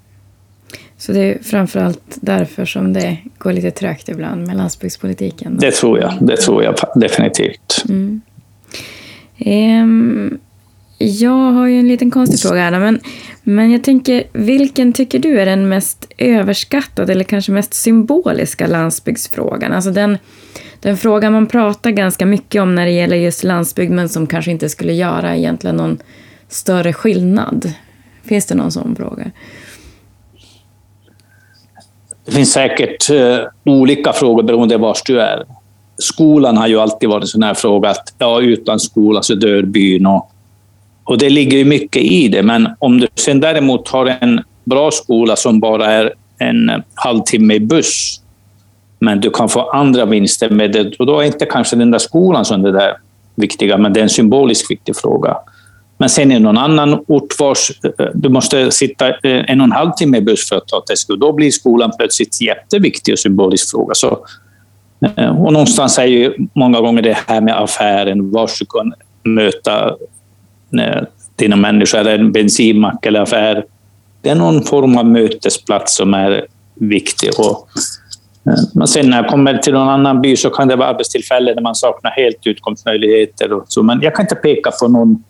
Så 0.98 1.12
det 1.12 1.20
är 1.20 1.42
framförallt 1.42 2.18
därför 2.20 2.64
som 2.64 2.92
det 2.92 3.18
går 3.38 3.52
lite 3.52 3.70
trögt 3.70 4.08
ibland 4.08 4.46
med 4.46 4.56
landsbygdspolitiken? 4.56 5.58
Det 5.60 5.70
tror 5.70 5.98
jag, 5.98 6.12
det 6.20 6.36
tror 6.36 6.64
jag 6.64 6.74
definitivt. 6.94 7.84
Mm. 7.88 8.20
Um, 9.38 10.38
jag 10.98 11.52
har 11.52 11.66
ju 11.66 11.78
en 11.78 11.88
liten 11.88 12.10
konstig 12.10 12.40
fråga 12.40 12.60
här, 12.60 12.80
men, 12.80 13.00
men 13.42 13.72
jag 13.72 13.84
tänker, 13.84 14.24
vilken 14.32 14.92
tycker 14.92 15.18
du 15.18 15.40
är 15.40 15.46
den 15.46 15.68
mest 15.68 16.12
överskattade 16.18 17.12
eller 17.12 17.24
kanske 17.24 17.52
mest 17.52 17.74
symboliska 17.74 18.66
landsbygdsfrågan? 18.66 19.72
Alltså 19.72 19.90
den, 19.90 20.18
den 20.80 20.96
fråga 20.96 21.30
man 21.30 21.46
pratar 21.46 21.90
ganska 21.90 22.26
mycket 22.26 22.62
om 22.62 22.74
när 22.74 22.86
det 22.86 22.92
gäller 22.92 23.16
just 23.16 23.44
landsbygd, 23.44 23.92
men 23.92 24.08
som 24.08 24.26
kanske 24.26 24.50
inte 24.50 24.68
skulle 24.68 24.92
göra 24.92 25.36
egentligen 25.36 25.76
någon 25.76 25.98
större 26.48 26.92
skillnad. 26.92 27.72
Finns 28.24 28.46
det 28.46 28.54
någon 28.54 28.72
sån 28.72 28.96
fråga? 28.96 29.30
Det 32.24 32.32
finns 32.32 32.52
säkert 32.52 33.10
uh, 33.10 33.38
olika 33.64 34.12
frågor 34.12 34.42
beroende 34.42 34.74
på 34.74 34.82
var 34.82 34.96
du 35.06 35.20
är. 35.20 35.44
Skolan 35.98 36.56
har 36.56 36.66
ju 36.66 36.80
alltid 36.80 37.08
varit 37.08 37.22
en 37.22 37.28
sån 37.28 37.42
här 37.42 37.54
fråga 37.54 37.90
att 37.90 38.14
ja, 38.18 38.40
utan 38.40 38.80
skola 38.80 39.22
så 39.22 39.34
dör 39.34 39.62
byn. 39.62 40.06
Och 40.06 40.32
och 41.06 41.18
det 41.18 41.30
ligger 41.30 41.58
ju 41.58 41.64
mycket 41.64 42.02
i 42.02 42.28
det, 42.28 42.42
men 42.42 42.68
om 42.78 43.00
du 43.00 43.08
sen 43.14 43.40
däremot 43.40 43.88
har 43.88 44.16
en 44.20 44.40
bra 44.64 44.90
skola 44.90 45.36
som 45.36 45.60
bara 45.60 45.86
är 45.86 46.12
en 46.38 46.70
halvtimme 46.94 47.54
i 47.54 47.60
buss, 47.60 48.20
men 48.98 49.20
du 49.20 49.30
kan 49.30 49.48
få 49.48 49.70
andra 49.70 50.04
vinster 50.04 50.50
med 50.50 50.72
det, 50.72 50.96
och 50.98 51.06
då 51.06 51.20
är 51.20 51.24
inte 51.24 51.46
kanske 51.46 51.76
den 51.76 51.90
där 51.90 51.98
skolan 51.98 52.44
som 52.44 52.62
det 52.62 52.72
där 52.72 52.96
viktiga, 53.34 53.78
men 53.78 53.92
det 53.92 54.00
är 54.00 54.02
en 54.02 54.08
symboliskt 54.08 54.70
viktig 54.70 54.96
fråga. 54.96 55.36
Men 55.98 56.08
sen 56.08 56.32
i 56.32 56.38
någon 56.38 56.58
annan 56.58 57.04
ort 57.06 57.40
vars 57.40 57.70
eh, 57.98 58.06
du 58.14 58.28
måste 58.28 58.70
sitta 58.70 59.08
eh, 59.08 59.50
en 59.50 59.60
och 59.60 59.64
en 59.64 59.72
halv 59.72 59.90
timme 59.90 60.18
i 60.18 60.20
buss 60.20 60.48
för 60.48 60.56
att 60.56 60.68
ta 60.68 60.80
test, 60.80 61.08
då 61.08 61.32
blir 61.32 61.50
skolan 61.50 61.92
plötsligt 61.98 62.40
jätteviktig 62.40 63.14
och 63.14 63.18
symbolisk 63.18 63.70
fråga. 63.70 63.94
Så, 63.94 64.26
eh, 65.16 65.42
och 65.44 65.52
någonstans 65.52 65.98
är 65.98 66.04
ju 66.04 66.34
många 66.54 66.80
gånger 66.80 67.02
det 67.02 67.18
här 67.26 67.40
med 67.40 67.62
affären, 67.62 68.30
var 68.30 68.50
du 68.58 68.66
kan 68.66 68.94
möta 69.34 69.94
dina 71.36 71.56
människor, 71.56 71.98
eller 71.98 72.18
en 72.18 72.32
bensinmack 72.32 73.06
eller 73.06 73.20
affär. 73.20 73.64
Det 74.22 74.30
är 74.30 74.34
någon 74.34 74.62
form 74.62 74.98
av 74.98 75.06
mötesplats 75.06 75.96
som 75.96 76.14
är 76.14 76.46
viktig. 76.74 77.30
Och, 77.38 77.68
Eh, 78.46 78.64
men 78.74 78.86
sen 78.86 79.10
när 79.10 79.16
jag 79.22 79.30
kommer 79.30 79.58
till 79.58 79.72
någon 79.72 79.88
annan 79.88 80.20
by 80.20 80.36
så 80.36 80.50
kan 80.50 80.68
det 80.68 80.76
vara 80.76 80.88
arbetstillfällen 80.88 81.54
där 81.54 81.62
man 81.62 81.74
saknar 81.74 82.10
helt 82.10 82.46
utkomstmöjligheter. 82.46 83.52
Och 83.52 83.64
så. 83.68 83.82
Men 83.82 84.00
jag 84.02 84.14
kan 84.14 84.24
inte 84.24 84.34
peka 84.34 84.70
på 84.70 84.88
någon 84.88 85.24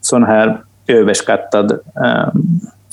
sån 0.00 0.24
här 0.24 0.60
överskattad 0.86 1.72
eh, 2.04 2.28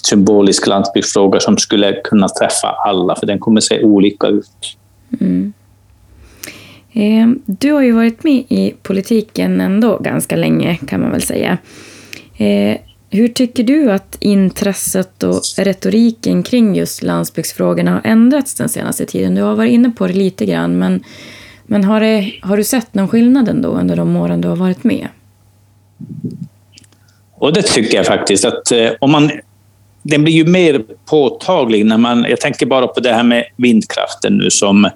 symbolisk 0.04 0.68
landsbygdsfråga 0.68 1.40
som 1.40 1.58
skulle 1.58 1.94
kunna 2.04 2.28
träffa 2.28 2.68
alla, 2.68 3.16
för 3.16 3.26
den 3.26 3.40
kommer 3.40 3.62
se 3.62 3.84
olika 3.84 4.28
ut. 4.28 4.78
Mm. 5.22 5.54
Eh, 6.94 7.28
du 7.46 7.72
har 7.72 7.82
ju 7.82 7.92
varit 7.92 8.24
med 8.24 8.44
i 8.50 8.76
politiken 8.82 9.62
ändå 9.62 9.98
ganska 9.98 10.36
länge 10.36 10.76
kan 10.76 11.02
man 11.02 11.12
väl 11.12 11.22
säga. 11.22 11.58
Eh, 12.38 12.78
hur 13.14 13.28
tycker 13.28 13.64
du 13.64 13.92
att 13.92 14.18
intresset 14.20 15.24
och 15.24 15.42
retoriken 15.58 16.44
kring 16.44 16.76
just 16.76 17.04
landsbygdsfrågorna 17.04 17.92
har 17.92 18.02
ändrats 18.04 18.56
den 18.56 18.70
senaste 18.70 19.06
tiden? 19.06 19.36
Du 19.36 19.42
har 19.42 19.56
varit 19.56 19.72
inne 19.72 19.90
på 19.90 20.08
det 20.08 20.14
lite 20.14 20.46
grann, 20.46 20.80
men, 20.80 21.04
men 21.64 21.84
har, 21.84 22.00
det, 22.00 22.34
har 22.42 22.58
du 22.58 22.64
sett 22.64 22.94
någon 22.94 23.08
skillnad 23.08 23.50
ändå 23.50 23.70
under 23.70 23.96
de 23.96 24.16
åren 24.16 24.42
du 24.42 24.48
har 24.48 24.56
varit 24.56 24.84
med? 24.84 25.08
Och 27.36 27.54
det 27.54 27.62
tycker 27.62 27.98
jag 27.98 28.06
faktiskt. 28.06 28.46
att 28.46 28.72
eh, 28.72 28.92
om 29.02 29.12
man, 29.12 29.32
Den 30.02 30.24
blir 30.24 30.34
ju 30.34 30.46
mer 30.46 30.84
påtaglig 31.06 31.86
när 31.86 31.98
man... 31.98 32.26
Jag 32.30 32.40
tänker 32.40 32.66
bara 32.66 32.88
på 32.88 33.00
det 33.00 33.14
här 33.14 33.24
med 33.24 33.46
vindkraften 33.56 34.38
nu 34.38 34.50
som 34.50 34.90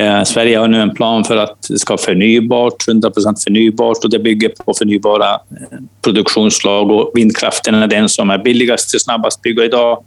Eh, 0.00 0.22
Sverige 0.24 0.58
har 0.58 0.68
nu 0.68 0.80
en 0.80 0.94
plan 0.94 1.24
för 1.24 1.36
att 1.36 1.68
det 1.68 1.78
ska 1.78 1.92
vara 1.92 2.02
förnybart, 2.02 2.88
100% 2.88 3.44
förnybart 3.44 4.04
och 4.04 4.10
det 4.10 4.18
bygger 4.18 4.48
på 4.48 4.74
förnybara 4.74 5.34
eh, 5.34 5.78
produktionsslag 6.02 6.90
och 6.90 7.10
vindkraften 7.14 7.74
är 7.74 7.86
den 7.86 8.08
som 8.08 8.30
är 8.30 8.38
billigast 8.38 8.94
och 8.94 9.00
snabbast 9.00 9.38
att 9.38 9.42
bygga 9.42 9.64
idag. 9.64 10.04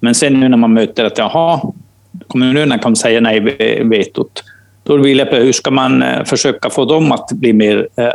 Men 0.00 0.14
sen 0.14 0.40
nu 0.40 0.48
när 0.48 0.56
man 0.56 0.72
möter 0.72 1.04
att 1.04 1.18
jaha, 1.18 1.60
kommunerna 2.26 2.78
kan 2.78 2.96
säga 2.96 3.20
nej 3.20 3.40
vetot, 3.84 4.44
då 4.82 4.96
vill 4.96 5.18
jag 5.18 5.30
på 5.30 5.36
hur 5.36 5.52
ska 5.52 5.70
man 5.70 6.02
eh, 6.02 6.24
försöka 6.24 6.70
få 6.70 6.84
dem 6.84 7.12
att 7.12 7.28
bli 7.32 7.52
mer 7.52 7.88
eh, 7.96 8.08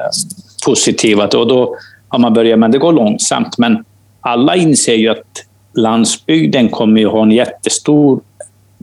positiva? 0.65 1.23
Och 1.23 1.47
då 1.47 1.75
har 2.07 2.19
man 2.19 2.33
börjat, 2.33 2.59
men 2.59 2.71
det 2.71 2.77
går 2.77 2.93
långsamt. 2.93 3.57
Men 3.57 3.83
alla 4.21 4.55
inser 4.55 4.95
ju 4.95 5.09
att 5.09 5.45
landsbygden 5.77 6.69
kommer 6.69 7.05
att 7.05 7.11
ha 7.11 7.23
en 7.23 7.31
jättestor 7.31 8.21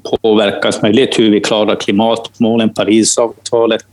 påverkansmöjlighet, 0.01 1.19
hur 1.19 1.31
vi 1.31 1.41
klarar 1.41 1.75
klimatmålen, 1.75 2.75
Parisavtalet. 2.75 3.85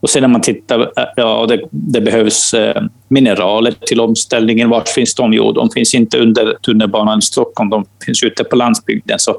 Och 0.00 0.10
sen 0.10 0.20
när 0.20 0.28
man 0.28 0.40
tittar, 0.40 0.80
eh, 0.80 1.04
ja, 1.16 1.46
det, 1.48 1.62
det 1.70 2.00
behövs 2.00 2.54
eh, 2.54 2.82
mineraler 3.08 3.74
till 3.80 4.00
omställningen. 4.00 4.68
Var 4.68 4.82
finns 4.86 5.14
de? 5.14 5.32
Jo, 5.32 5.52
de 5.52 5.70
finns 5.70 5.94
inte 5.94 6.18
under 6.18 6.54
tunnelbanan 6.62 7.18
i 7.18 7.22
Stockholm, 7.22 7.70
de 7.70 7.84
finns 8.06 8.22
ute 8.22 8.44
på 8.44 8.56
landsbygden. 8.56 9.18
Så 9.18 9.36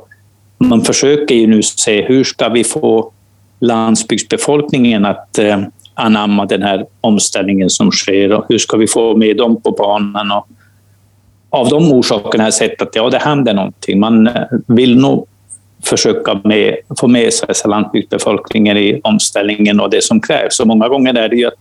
man 0.57 0.81
försöker 0.81 1.35
ju 1.35 1.47
nu 1.47 1.63
se 1.63 2.01
hur 2.01 2.23
ska 2.23 2.49
vi 2.49 2.63
få 2.63 3.11
landsbygdsbefolkningen 3.59 5.05
att 5.05 5.37
eh, 5.37 5.59
anamma 5.93 6.45
den 6.45 6.61
här 6.61 6.85
omställningen 7.01 7.69
som 7.69 7.91
sker 7.91 8.31
och 8.31 8.45
hur 8.49 8.57
ska 8.57 8.77
vi 8.77 8.87
få 8.87 9.17
med 9.17 9.37
dem 9.37 9.61
på 9.61 9.71
banan. 9.71 10.31
Och 10.31 10.47
av 11.49 11.69
de 11.69 11.91
orsakerna 11.91 12.43
har 12.43 12.47
jag 12.47 12.53
sett 12.53 12.81
att 12.81 12.95
ja, 12.95 13.09
det 13.09 13.17
händer 13.17 13.53
någonting. 13.53 13.99
Man 13.99 14.27
eh, 14.27 14.43
vill 14.67 14.97
nog 14.97 15.27
försöka 15.83 16.41
med, 16.43 16.75
få 16.99 17.07
med 17.07 17.33
sig 17.33 17.55
landsbygdsbefolkningen 17.65 18.77
i 18.77 19.01
omställningen 19.03 19.79
och 19.79 19.89
det 19.89 20.03
som 20.03 20.21
krävs. 20.21 20.55
Så 20.55 20.65
många 20.65 20.87
gånger 20.89 21.13
är 21.13 21.29
det 21.29 21.35
ju 21.35 21.45
att 21.45 21.53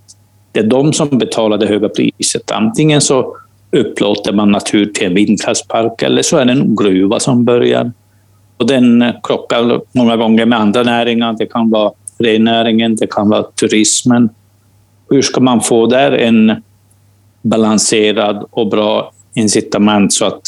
det 0.52 0.60
är 0.60 0.64
de 0.64 0.92
som 0.92 1.08
betalar 1.08 1.58
det 1.58 1.66
höga 1.66 1.88
priset. 1.88 2.50
Antingen 2.50 3.00
så 3.00 3.36
upplåter 3.70 4.32
man 4.32 4.50
natur 4.50 4.86
till 4.86 5.06
en 5.06 5.14
vindkraftspark 5.14 6.02
eller 6.02 6.22
så 6.22 6.36
är 6.36 6.44
det 6.44 6.52
en 6.52 6.76
gruva 6.76 7.20
som 7.20 7.44
börjar. 7.44 7.92
Och 8.56 8.66
den 8.66 9.12
krockar 9.22 9.80
många 9.92 10.16
gånger 10.16 10.46
med 10.46 10.60
andra 10.60 10.82
näringar. 10.82 11.36
Det 11.38 11.46
kan 11.46 11.70
vara 11.70 11.92
rennäringen, 12.18 12.96
det 12.96 13.06
kan 13.06 13.28
vara 13.28 13.42
turismen. 13.42 14.28
Hur 15.10 15.22
ska 15.22 15.40
man 15.40 15.60
få 15.60 15.86
där 15.86 16.12
en 16.12 16.62
balanserad 17.42 18.46
och 18.50 18.68
bra 18.68 19.12
incitament 19.34 20.12
så 20.12 20.24
att 20.24 20.42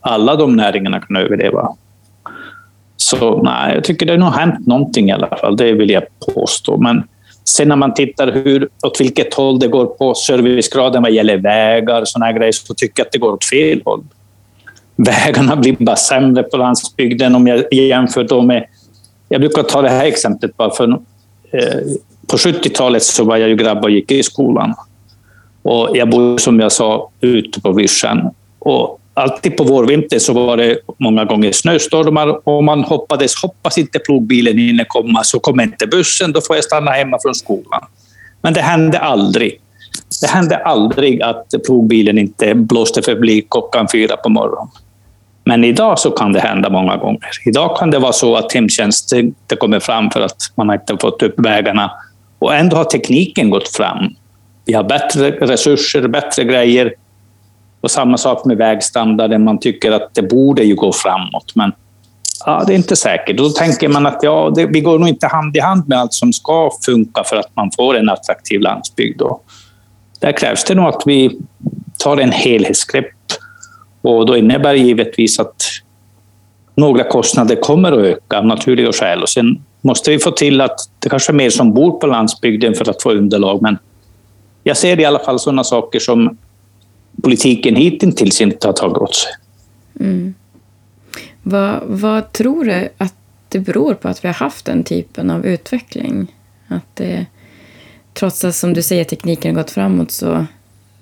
alla 0.00 0.36
de 0.36 0.56
näringarna 0.56 1.00
kan 1.00 1.16
överleva? 1.16 1.68
Så 3.02 3.42
nej, 3.42 3.74
jag 3.74 3.84
tycker 3.84 4.06
det 4.06 4.12
har 4.12 4.18
nog 4.18 4.32
hänt 4.32 4.66
någonting 4.66 5.08
i 5.08 5.12
alla 5.12 5.26
fall, 5.26 5.56
det 5.56 5.72
vill 5.72 5.90
jag 5.90 6.02
påstå. 6.34 6.76
Men 6.76 7.02
sen 7.44 7.68
när 7.68 7.76
man 7.76 7.94
tittar 7.94 8.32
hur, 8.32 8.68
åt 8.82 9.00
vilket 9.00 9.34
håll 9.34 9.58
det 9.58 9.68
går 9.68 9.86
på 9.86 10.14
servicegraden 10.14 11.02
vad 11.02 11.12
gäller 11.12 11.36
vägar 11.36 12.00
och 12.00 12.08
såna 12.08 12.32
grejer, 12.32 12.52
så 12.52 12.74
tycker 12.74 13.00
jag 13.00 13.06
att 13.06 13.12
det 13.12 13.18
går 13.18 13.32
åt 13.32 13.44
fel 13.44 13.82
håll. 13.84 14.04
Vägarna 14.96 15.56
blir 15.56 15.76
bara 15.78 15.96
sämre 15.96 16.42
på 16.42 16.56
landsbygden 16.56 17.34
om 17.34 17.46
jag 17.46 17.72
jämför 17.72 18.24
då 18.24 18.42
med... 18.42 18.66
Jag 19.28 19.40
brukar 19.40 19.62
ta 19.62 19.82
det 19.82 19.88
här 19.88 20.04
exemplet 20.04 20.56
bara 20.56 20.70
för... 20.70 20.88
Eh, 21.52 21.80
på 22.26 22.36
70-talet 22.36 23.02
så 23.02 23.24
var 23.24 23.36
jag 23.36 23.48
ju 23.48 23.56
grabb 23.56 23.84
och 23.84 23.90
gick 23.90 24.10
i 24.10 24.22
skolan. 24.22 24.74
Och 25.62 25.96
jag 25.96 26.10
bodde, 26.10 26.42
som 26.42 26.60
jag 26.60 26.72
sa, 26.72 27.10
ute 27.20 27.60
på 27.60 27.72
vischan. 27.72 28.30
Och 28.58 28.99
alltid 29.20 29.56
på 29.56 29.64
vårvintern 29.64 30.20
så 30.20 30.32
var 30.32 30.56
det 30.56 30.78
många 30.98 31.24
gånger 31.24 31.52
snöstormar 31.52 32.48
och 32.48 32.64
man 32.64 32.84
hoppades, 32.84 33.42
hoppas 33.42 33.78
inte 33.78 33.98
plogbilen 33.98 34.58
hinner 34.58 34.84
komma 34.84 35.24
så 35.24 35.40
kommer 35.40 35.62
inte 35.62 35.86
bussen, 35.86 36.32
då 36.32 36.40
får 36.40 36.56
jag 36.56 36.64
stanna 36.64 36.90
hemma 36.90 37.18
från 37.22 37.34
skolan. 37.34 37.84
Men 38.42 38.52
det 38.52 38.60
hände 38.60 38.98
aldrig. 38.98 39.60
Det 40.20 40.26
hände 40.26 40.56
aldrig 40.56 41.22
att 41.22 41.46
plogbilen 41.66 42.18
inte 42.18 42.54
blåste 42.54 43.02
förbi 43.02 43.46
klockan 43.50 43.88
fyra 43.92 44.16
på 44.16 44.28
morgonen. 44.28 44.68
Men 45.44 45.64
idag 45.64 45.98
så 45.98 46.10
kan 46.10 46.32
det 46.32 46.40
hända 46.40 46.70
många 46.70 46.96
gånger. 46.96 47.30
Idag 47.46 47.76
kan 47.76 47.90
det 47.90 47.98
vara 47.98 48.12
så 48.12 48.36
att 48.36 48.52
hemtjänsten 48.52 49.18
inte 49.18 49.56
kommer 49.56 49.80
fram 49.80 50.10
för 50.10 50.20
att 50.20 50.36
man 50.54 50.72
inte 50.72 50.96
fått 51.00 51.22
upp 51.22 51.34
vägarna. 51.38 51.90
Och 52.38 52.54
ändå 52.54 52.76
har 52.76 52.84
tekniken 52.84 53.50
gått 53.50 53.68
fram. 53.68 54.14
Vi 54.64 54.72
har 54.72 54.84
bättre 54.84 55.30
resurser, 55.30 56.08
bättre 56.08 56.44
grejer. 56.44 56.94
Och 57.80 57.90
samma 57.90 58.16
sak 58.16 58.44
med 58.44 58.56
vägstandarden. 58.56 59.44
Man 59.44 59.58
tycker 59.58 59.92
att 59.92 60.14
det 60.14 60.22
borde 60.22 60.64
ju 60.64 60.74
gå 60.74 60.92
framåt, 60.92 61.52
men 61.54 61.72
ja, 62.46 62.64
det 62.66 62.72
är 62.72 62.76
inte 62.76 62.96
säkert. 62.96 63.36
Då 63.36 63.48
tänker 63.48 63.88
man 63.88 64.06
att 64.06 64.22
ja, 64.22 64.52
det, 64.54 64.66
vi 64.66 64.80
går 64.80 64.98
nog 64.98 65.08
inte 65.08 65.26
hand 65.26 65.56
i 65.56 65.60
hand 65.60 65.88
med 65.88 65.98
allt 65.98 66.12
som 66.12 66.32
ska 66.32 66.70
funka 66.86 67.24
för 67.24 67.36
att 67.36 67.56
man 67.56 67.70
får 67.76 67.96
en 67.96 68.08
attraktiv 68.08 68.60
landsbygd. 68.60 69.18
Då. 69.18 69.40
Där 70.20 70.32
krävs 70.32 70.64
det 70.64 70.74
nog 70.74 70.86
att 70.86 71.02
vi 71.06 71.38
tar 71.98 72.16
en 72.16 72.32
helhetsgrepp. 72.32 73.06
Och 74.02 74.26
då 74.26 74.36
innebär 74.36 74.72
det 74.72 74.78
givetvis 74.78 75.40
att 75.40 75.62
några 76.74 77.04
kostnader 77.04 77.56
kommer 77.56 77.92
att 77.92 77.98
öka 77.98 78.38
av 78.38 78.46
naturliga 78.46 78.92
skäl. 78.92 79.22
Och 79.22 79.28
sen 79.28 79.64
måste 79.80 80.10
vi 80.10 80.18
få 80.18 80.30
till 80.30 80.60
att 80.60 80.78
det 80.98 81.08
kanske 81.08 81.32
är 81.32 81.34
mer 81.34 81.50
som 81.50 81.74
bor 81.74 82.00
på 82.00 82.06
landsbygden 82.06 82.74
för 82.74 82.90
att 82.90 83.02
få 83.02 83.10
underlag. 83.10 83.62
Men 83.62 83.78
jag 84.62 84.76
ser 84.76 85.00
i 85.00 85.04
alla 85.04 85.18
fall 85.18 85.38
sådana 85.38 85.64
saker 85.64 85.98
som 85.98 86.38
politiken 87.22 87.76
hittills 87.76 88.40
inte 88.40 88.66
har 88.66 88.72
tagit 88.72 88.96
åt 88.96 89.14
sig. 89.14 89.32
Mm. 90.00 90.34
Vad, 91.42 91.80
vad 91.86 92.32
tror 92.32 92.64
du 92.64 92.88
att 92.98 93.14
det 93.48 93.58
beror 93.58 93.94
på 93.94 94.08
att 94.08 94.24
vi 94.24 94.28
har 94.28 94.34
haft 94.34 94.64
den 94.64 94.84
typen 94.84 95.30
av 95.30 95.46
utveckling? 95.46 96.34
Att 96.68 96.96
det, 96.96 97.26
trots 98.12 98.44
att 98.44 98.54
som 98.54 98.74
du 98.74 98.82
säger 98.82 99.04
tekniken 99.04 99.56
har 99.56 99.62
gått 99.62 99.70
framåt 99.70 100.10
så, 100.10 100.46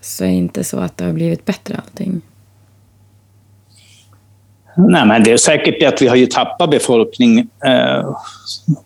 så 0.01 0.25
är 0.25 0.29
det 0.29 0.35
inte 0.35 0.65
så 0.65 0.79
att 0.79 0.97
det 0.97 1.05
har 1.05 1.13
blivit 1.13 1.45
bättre 1.45 1.77
allting. 1.77 2.21
Nej, 4.77 5.07
men 5.07 5.25
det 5.25 5.33
är 5.33 5.37
säkert 5.37 5.81
det 5.81 5.87
att 5.87 6.03
vi 6.03 6.09
har 6.09 6.17
ju 6.17 6.27
tappat 6.27 6.71
befolkning. 6.71 7.39
Eh, 7.65 8.17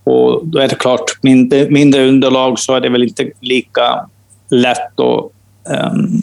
och 0.04 0.46
då 0.46 0.58
är 0.58 0.68
det 0.68 0.74
klart, 0.74 1.22
mindre, 1.22 1.70
mindre 1.70 2.08
underlag 2.08 2.58
så 2.58 2.74
är 2.74 2.80
det 2.80 2.88
väl 2.88 3.02
inte 3.02 3.30
lika 3.40 4.08
lätt 4.50 5.00
att 5.00 5.32
um, 5.94 6.22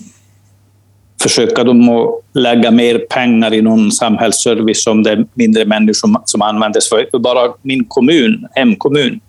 försöka 1.21 1.63
dem 1.63 1.89
att 1.89 2.23
lägga 2.33 2.71
mer 2.71 2.99
pengar 2.99 3.53
i 3.53 3.61
någon 3.61 3.91
samhällsservice 3.91 4.83
som 4.83 5.03
det 5.03 5.11
är 5.11 5.25
mindre 5.33 5.65
människor 5.65 5.93
som, 5.93 6.21
som 6.25 6.41
användes 6.41 6.89
för. 6.89 7.19
Bara 7.19 7.53
min 7.61 7.85
kommun, 7.85 8.47
hemkommun, 8.51 9.19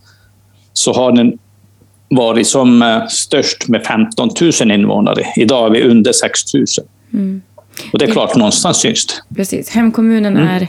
så 0.73 0.93
har 0.93 1.13
den 1.13 1.39
varit 2.09 2.47
som 2.47 2.83
eh, 2.83 3.07
störst 3.07 3.69
med 3.69 3.87
15 3.87 4.31
000 4.61 4.71
invånare. 4.71 5.27
Idag 5.37 5.67
är 5.67 5.71
vi 5.71 5.83
under 5.83 6.13
6 6.13 6.55
000. 6.55 6.65
Mm. 7.13 7.43
Och 7.93 7.99
det 7.99 8.05
är 8.05 8.11
klart, 8.11 8.37
någonstans 8.37 8.77
syns 8.77 9.07
det. 9.07 9.35
Precis. 9.37 9.71
Hemkommunen 9.71 10.37
mm. 10.37 10.49
är? 10.49 10.69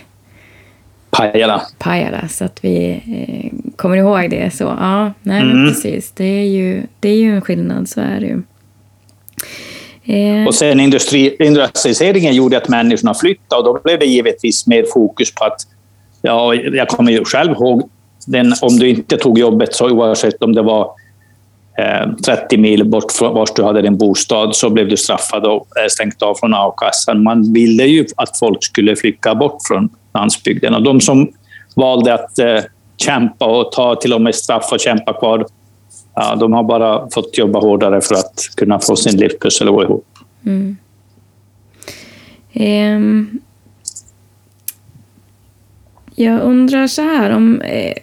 Pajala. 1.10 1.62
Pajala, 1.78 2.28
så 2.28 2.46
att 2.46 2.60
vi 2.64 2.90
eh, 2.90 3.76
kommer 3.76 3.98
ihåg 3.98 4.30
det. 4.30 4.54
Så, 4.54 4.64
ja, 4.64 5.14
nej, 5.22 5.42
mm. 5.42 5.68
precis. 5.68 6.12
Det 6.12 6.24
är, 6.24 6.46
ju, 6.46 6.84
det 7.00 7.10
är 7.10 7.16
ju 7.16 7.36
en 7.36 7.42
skillnad, 7.42 7.90
så 7.90 8.02
är 8.02 8.20
det 8.20 8.26
ju. 8.26 8.42
Eh. 10.12 10.48
Och 10.48 10.56
sen 10.56 10.80
industri, 10.80 11.36
industrialiseringen 11.40 12.36
gjorde 12.36 12.58
att 12.58 12.68
människorna 12.68 13.14
flyttade 13.14 13.70
och 13.70 13.76
då 13.76 13.82
blev 13.84 14.00
det 14.00 14.06
givetvis 14.06 14.68
mer 14.68 14.86
fokus 14.94 15.36
på 15.36 15.46
att, 15.46 15.58
ja, 16.22 16.54
jag 16.54 16.88
kommer 16.88 17.12
ju 17.12 17.26
själv 17.26 17.52
ihåg, 17.52 17.90
den, 18.28 18.54
om 18.62 18.78
du 18.78 18.90
inte 18.90 19.18
tog 19.18 19.40
jobbet, 19.40 19.76
så 19.76 19.90
oavsett 19.90 20.44
om 20.44 20.56
det 20.56 20.62
var 20.62 20.92
eh, 21.78 22.14
30 22.26 22.58
mil 22.58 22.90
bort 22.90 23.12
från 23.12 23.34
var 23.34 23.48
du 23.56 23.64
hade 23.64 23.82
din 23.82 23.98
bostad, 23.98 24.56
så 24.56 24.70
blev 24.70 24.90
du 24.90 24.98
straffad 24.98 25.46
och 25.46 25.68
eh, 25.78 25.88
stängt 25.90 26.22
av 26.22 26.36
från 26.36 26.54
a-kassan. 26.54 27.24
Man 27.24 27.54
ville 27.54 27.84
ju 27.84 28.06
att 28.16 28.40
folk 28.40 28.64
skulle 28.64 28.96
flytta 28.96 29.36
bort 29.36 29.58
från 29.68 29.90
landsbygden 30.14 30.76
och 30.76 30.84
de 30.84 31.02
som 31.02 31.32
valde 31.76 32.14
att 32.14 32.40
eh, 32.40 32.60
kämpa 32.98 33.46
och 33.46 33.72
ta 33.72 33.96
till 33.96 34.14
och 34.14 34.22
med 34.22 34.36
straff 34.36 34.70
och 34.72 34.80
kämpa 34.80 35.14
kvar 35.14 35.46
ja, 36.16 36.36
de 36.36 36.54
har 36.54 36.64
bara 36.64 37.10
fått 37.10 37.38
jobba 37.38 37.60
hårdare 37.60 38.02
för 38.02 38.16
att 38.16 38.50
kunna 38.56 38.80
få 38.80 38.96
sin 38.96 39.20
livspussel 39.20 39.68
att 39.68 39.74
gå 39.74 39.84
ihop. 39.84 40.08
Mm. 40.46 40.78
Eh, 42.54 43.00
jag 46.16 46.42
undrar 46.42 46.88
så 46.88 47.02
här, 47.02 47.30
om, 47.30 47.62
eh, 47.62 47.94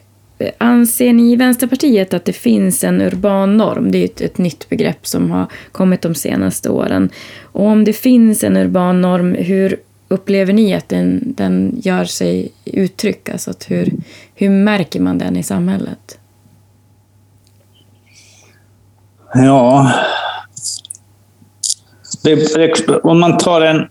anser 0.59 1.12
ni 1.12 1.33
i 1.33 1.37
Vänsterpartiet 1.37 2.14
att 2.14 2.25
det 2.25 2.33
finns 2.33 2.85
en 2.85 3.01
urban 3.01 3.57
norm? 3.57 3.90
Det 3.90 3.99
är 3.99 4.05
ett, 4.05 4.21
ett 4.21 4.38
nytt 4.38 4.68
begrepp 4.68 5.07
som 5.07 5.31
har 5.31 5.47
kommit 5.73 6.03
de 6.03 6.14
senaste 6.14 6.71
åren. 6.71 7.11
Och 7.42 7.66
om 7.66 7.85
det 7.85 7.92
finns 7.92 8.44
en 8.44 8.57
urban 8.57 9.01
norm, 9.01 9.35
hur 9.35 9.77
upplever 10.09 10.53
ni 10.53 10.75
att 10.75 10.88
den, 10.88 11.35
den 11.37 11.81
gör 11.83 12.05
sig 12.05 12.53
uttryck? 12.64 13.29
Alltså 13.29 13.53
hur, 13.68 13.92
hur 14.35 14.51
märker 14.51 15.01
man 15.01 15.18
den 15.18 15.37
i 15.37 15.42
samhället? 15.42 16.18
Ja... 19.35 19.93
Det, 22.25 22.88
om 23.03 23.21
man 23.21 23.38
tar 23.38 23.61
en... 23.61 23.88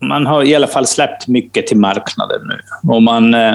Man 0.00 0.26
har 0.26 0.42
i 0.42 0.54
alla 0.54 0.66
fall 0.66 0.86
släppt 0.86 1.28
mycket 1.28 1.66
till 1.66 1.76
marknaden 1.76 2.40
nu. 2.44 2.60
Och 2.92 3.02
man, 3.02 3.34
eh, 3.34 3.54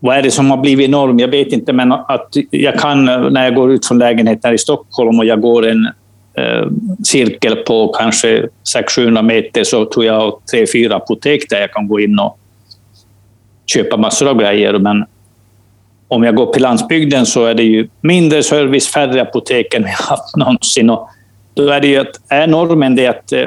vad 0.00 0.16
är 0.16 0.22
det 0.22 0.30
som 0.30 0.50
har 0.50 0.56
blivit 0.56 0.90
norm? 0.90 1.18
Jag 1.18 1.28
vet 1.28 1.52
inte, 1.52 1.72
men 1.72 1.92
att 1.92 2.28
jag 2.50 2.78
kan 2.78 3.04
när 3.04 3.44
jag 3.44 3.54
går 3.54 3.72
ut 3.72 3.86
från 3.86 3.98
lägenheten 3.98 4.54
i 4.54 4.58
Stockholm 4.58 5.18
och 5.18 5.24
jag 5.24 5.40
går 5.40 5.66
en 5.66 5.86
eh, 6.34 6.66
cirkel 7.04 7.56
på 7.56 7.88
kanske 7.88 8.48
600-700 8.76 9.22
meter 9.22 9.64
så 9.64 9.84
tror 9.84 10.04
jag 10.04 10.38
tre, 10.50 10.66
fyra 10.72 10.96
apotek 10.96 11.50
där 11.50 11.60
jag 11.60 11.72
kan 11.72 11.88
gå 11.88 12.00
in 12.00 12.18
och 12.18 12.38
köpa 13.66 13.96
massor 13.96 14.28
av 14.28 14.38
grejer. 14.38 14.78
Men 14.78 15.04
om 16.08 16.22
jag 16.22 16.34
går 16.34 16.46
på 16.46 16.58
landsbygden 16.58 17.26
så 17.26 17.44
är 17.44 17.54
det 17.54 17.62
ju 17.62 17.88
mindre 18.00 18.42
service, 18.42 18.88
färre 18.88 19.22
apotek 19.22 19.74
än 19.74 19.84
vi 19.84 19.90
haft 19.90 20.36
någonsin. 20.36 20.90
Och 20.90 21.08
då 21.54 21.68
är 21.68 21.80
det 21.80 21.88
ju 21.88 21.96
att, 21.96 22.20
är 22.28 22.46
normen 22.46 22.96
det 22.96 23.06
att 23.06 23.32
eh, 23.32 23.44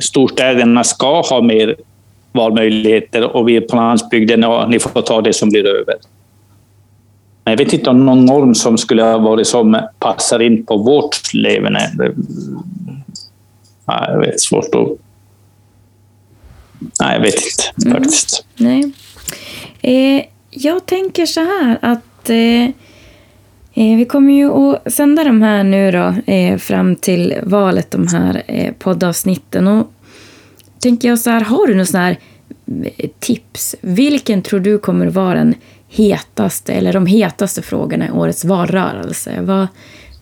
storstäderna 0.00 0.84
ska 0.84 1.20
ha 1.20 1.42
mer 1.42 1.76
valmöjligheter 2.32 3.36
och 3.36 3.48
vi 3.48 3.60
på 3.60 3.76
landsbygden, 3.76 4.42
ja, 4.42 4.66
ni 4.66 4.78
får 4.78 5.02
ta 5.02 5.20
det 5.20 5.32
som 5.32 5.48
blir 5.48 5.66
över. 5.66 5.94
Men 7.44 7.52
jag 7.52 7.58
vet 7.58 7.72
inte 7.72 7.90
om 7.90 8.06
någon 8.06 8.24
norm 8.24 8.54
som 8.54 8.78
skulle 8.78 9.02
ha 9.02 9.18
varit 9.18 9.46
som 9.46 9.80
passar 9.98 10.42
in 10.42 10.66
på 10.66 10.76
vårt 10.76 11.34
leverne. 11.34 11.80
Nej, 13.84 14.20
det 14.20 14.26
är 14.26 14.38
svårt 14.38 14.74
att... 14.74 14.88
Nej, 17.00 17.14
jag 17.14 17.20
vet 17.20 17.34
inte 17.34 17.86
mm. 17.86 17.98
faktiskt. 17.98 18.44
Nej. 18.56 18.92
Eh, 19.82 20.24
jag 20.60 20.86
tänker 20.86 21.26
så 21.26 21.40
här 21.40 21.78
att 21.82 22.30
eh, 22.30 22.64
eh, 23.74 23.96
vi 23.96 24.04
kommer 24.04 24.32
ju 24.32 24.50
att 24.52 24.92
sända 24.92 25.24
de 25.24 25.42
här 25.42 25.64
nu 25.64 25.90
då 25.90 26.32
eh, 26.32 26.58
fram 26.58 26.96
till 26.96 27.34
valet, 27.42 27.90
de 27.90 28.08
här 28.08 28.42
eh, 28.46 28.72
poddavsnitten. 28.78 29.66
Och 29.68 29.92
tänker 30.80 31.08
jag 31.08 31.18
så 31.18 31.30
här, 31.30 31.40
har 31.40 31.66
du 31.66 31.74
något 31.74 31.88
sån 31.88 32.00
här 32.00 32.18
eh, 32.96 33.10
tips? 33.18 33.76
Vilken 33.80 34.42
tror 34.42 34.60
du 34.60 34.78
kommer 34.78 35.06
att 35.06 35.14
vara 35.14 35.34
den 35.34 35.54
hetaste 35.88 36.72
eller 36.72 36.92
de 36.92 37.06
hetaste 37.06 37.62
frågorna 37.62 38.06
i 38.06 38.10
årets 38.10 38.44
valrörelse? 38.44 39.40
Vad, 39.40 39.66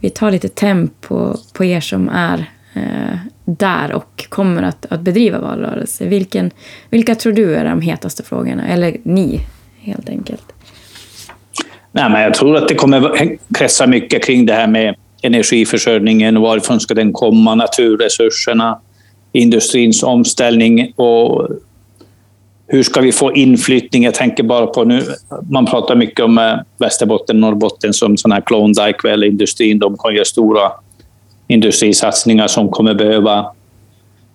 vi 0.01 0.11
tar 0.11 0.31
lite 0.31 0.49
tempo 0.49 1.35
på 1.53 1.65
er 1.65 1.81
som 1.81 2.09
är 2.09 2.51
eh, 2.75 3.19
där 3.45 3.93
och 3.93 4.27
kommer 4.29 4.63
att, 4.63 4.87
att 4.87 5.01
bedriva 5.01 5.39
valrörelse. 5.39 6.07
Vilken, 6.07 6.51
vilka 6.91 7.15
tror 7.15 7.33
du 7.33 7.55
är 7.55 7.65
de 7.65 7.81
hetaste 7.81 8.23
frågorna? 8.23 8.67
Eller 8.67 8.97
ni, 9.03 9.41
helt 9.87 10.09
enkelt. 10.09 10.53
Nej, 11.93 12.11
men 12.11 12.23
jag 12.23 12.35
tror 12.35 12.57
att 12.57 12.69
det 12.69 12.75
kommer 12.75 13.37
kretsar 13.55 13.87
mycket 13.87 14.25
kring 14.25 14.47
det 14.47 14.53
här 14.53 14.67
med 14.67 14.95
energiförsörjningen, 15.23 16.41
varifrån 16.41 16.81
ska 16.81 16.95
den 16.95 17.13
komma, 17.13 17.55
naturresurserna, 17.55 18.81
industrins 19.33 20.03
omställning 20.03 20.93
och 20.97 21.49
hur 22.69 22.83
ska 22.83 23.01
vi 23.01 23.13
få 23.13 23.35
inflyttning? 23.35 24.05
Jag 24.05 24.15
tänker 24.15 24.43
bara 24.43 24.67
på 24.67 24.85
nu, 24.85 25.03
man 25.51 25.67
pratar 25.67 25.97
mycket 25.97 26.25
om 26.25 26.35
Västerbotten 26.35 26.65
Västerbotten, 26.79 27.41
Norrbotten 27.41 27.93
som 27.93 28.17
sådana 28.17 28.35
här 28.35 28.43
Klondike 28.43 29.11
eller 29.11 29.27
industrin. 29.27 29.79
De 29.79 29.97
kan 29.99 30.15
göra 30.15 30.25
stora 30.25 30.73
industrisatsningar 31.49 32.47
som 32.47 32.69
kommer 32.69 32.95
behöva 32.95 33.53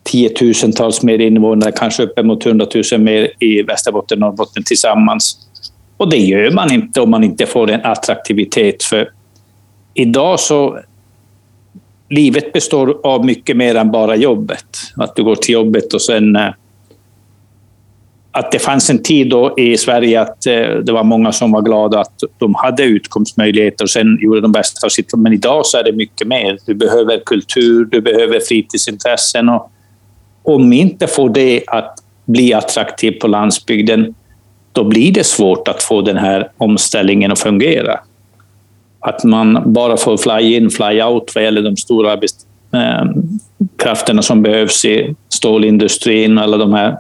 tiotusentals 0.04 1.04
mer 1.04 1.20
invånare, 1.20 1.72
kanske 1.72 2.04
uppemot 2.04 2.46
100 2.46 2.68
000 2.92 3.02
mer 3.02 3.32
i 3.40 3.62
Västerbotten 3.62 4.24
och 4.24 4.30
Norrbotten 4.30 4.64
tillsammans. 4.64 5.38
Och 5.98 6.10
det 6.10 6.18
gör 6.18 6.52
man 6.52 6.74
inte 6.74 7.02
om 7.02 7.10
man 7.10 7.24
inte 7.24 7.46
får 7.46 7.72
en 7.72 7.86
attraktivitet. 7.86 8.84
För 8.84 9.10
idag 9.94 10.40
så... 10.40 10.80
Livet 12.10 12.54
består 12.54 13.00
av 13.04 13.26
mycket 13.26 13.58
mer 13.58 13.76
än 13.76 13.92
bara 13.92 14.16
jobbet. 14.16 14.66
Att 14.98 15.16
du 15.16 15.24
går 15.24 15.36
till 15.36 15.54
jobbet 15.54 15.94
och 15.94 16.02
sen 16.02 16.36
eh, 16.36 16.50
att 18.32 18.52
det 18.52 18.60
fanns 18.60 18.90
en 18.90 19.04
tid 19.04 19.30
då 19.30 19.54
i 19.58 19.78
Sverige 19.78 20.22
att 20.22 20.46
eh, 20.46 20.76
det 20.84 20.92
var 20.92 21.04
många 21.04 21.32
som 21.32 21.52
var 21.52 21.62
glada 21.62 22.00
att 22.00 22.24
de 22.38 22.56
hade 22.56 22.84
utkomstmöjligheter 22.84 23.84
och 23.84 23.90
sen 23.90 24.18
gjorde 24.22 24.42
de 24.42 24.52
bästa 24.52 24.88
av 24.88 24.90
sitt 24.90 25.14
Men 25.18 25.34
idag 25.34 25.66
så 25.66 25.78
är 25.78 25.84
det 25.84 25.92
mycket 25.92 26.28
mer. 26.28 26.58
Du 26.66 26.74
behöver 26.74 27.22
kultur, 27.26 27.86
du 27.86 28.02
behöver 28.02 28.40
fritidsintressen. 28.40 29.50
Och 29.50 29.72
om 30.44 30.70
vi 30.70 30.78
inte 30.78 31.08
får 31.08 31.30
det 31.30 31.64
att 31.68 31.96
bli 32.26 32.54
attraktivt 32.54 33.20
på 33.20 33.28
landsbygden, 33.28 34.16
då 34.72 34.84
blir 34.84 35.14
det 35.14 35.24
svårt 35.24 35.68
att 35.68 35.84
få 35.84 36.02
den 36.02 36.18
här 36.18 36.52
omställningen 36.58 37.32
att 37.32 37.40
fungera. 37.40 38.00
Att 39.00 39.24
man 39.24 39.74
bara 39.74 39.98
får 39.98 40.18
fly 40.18 40.56
in, 40.56 40.70
fly 40.70 41.02
out 41.02 41.32
vad 41.36 41.44
gäller 41.44 41.62
de 41.62 41.78
stora 41.78 42.14
eh, 42.14 43.06
krafterna 43.78 44.22
som 44.22 44.42
behövs 44.42 44.86
i 44.86 45.16
stålindustrin 45.30 46.38
och 46.38 46.44
alla 46.44 46.58
de 46.58 46.74
här 46.74 46.98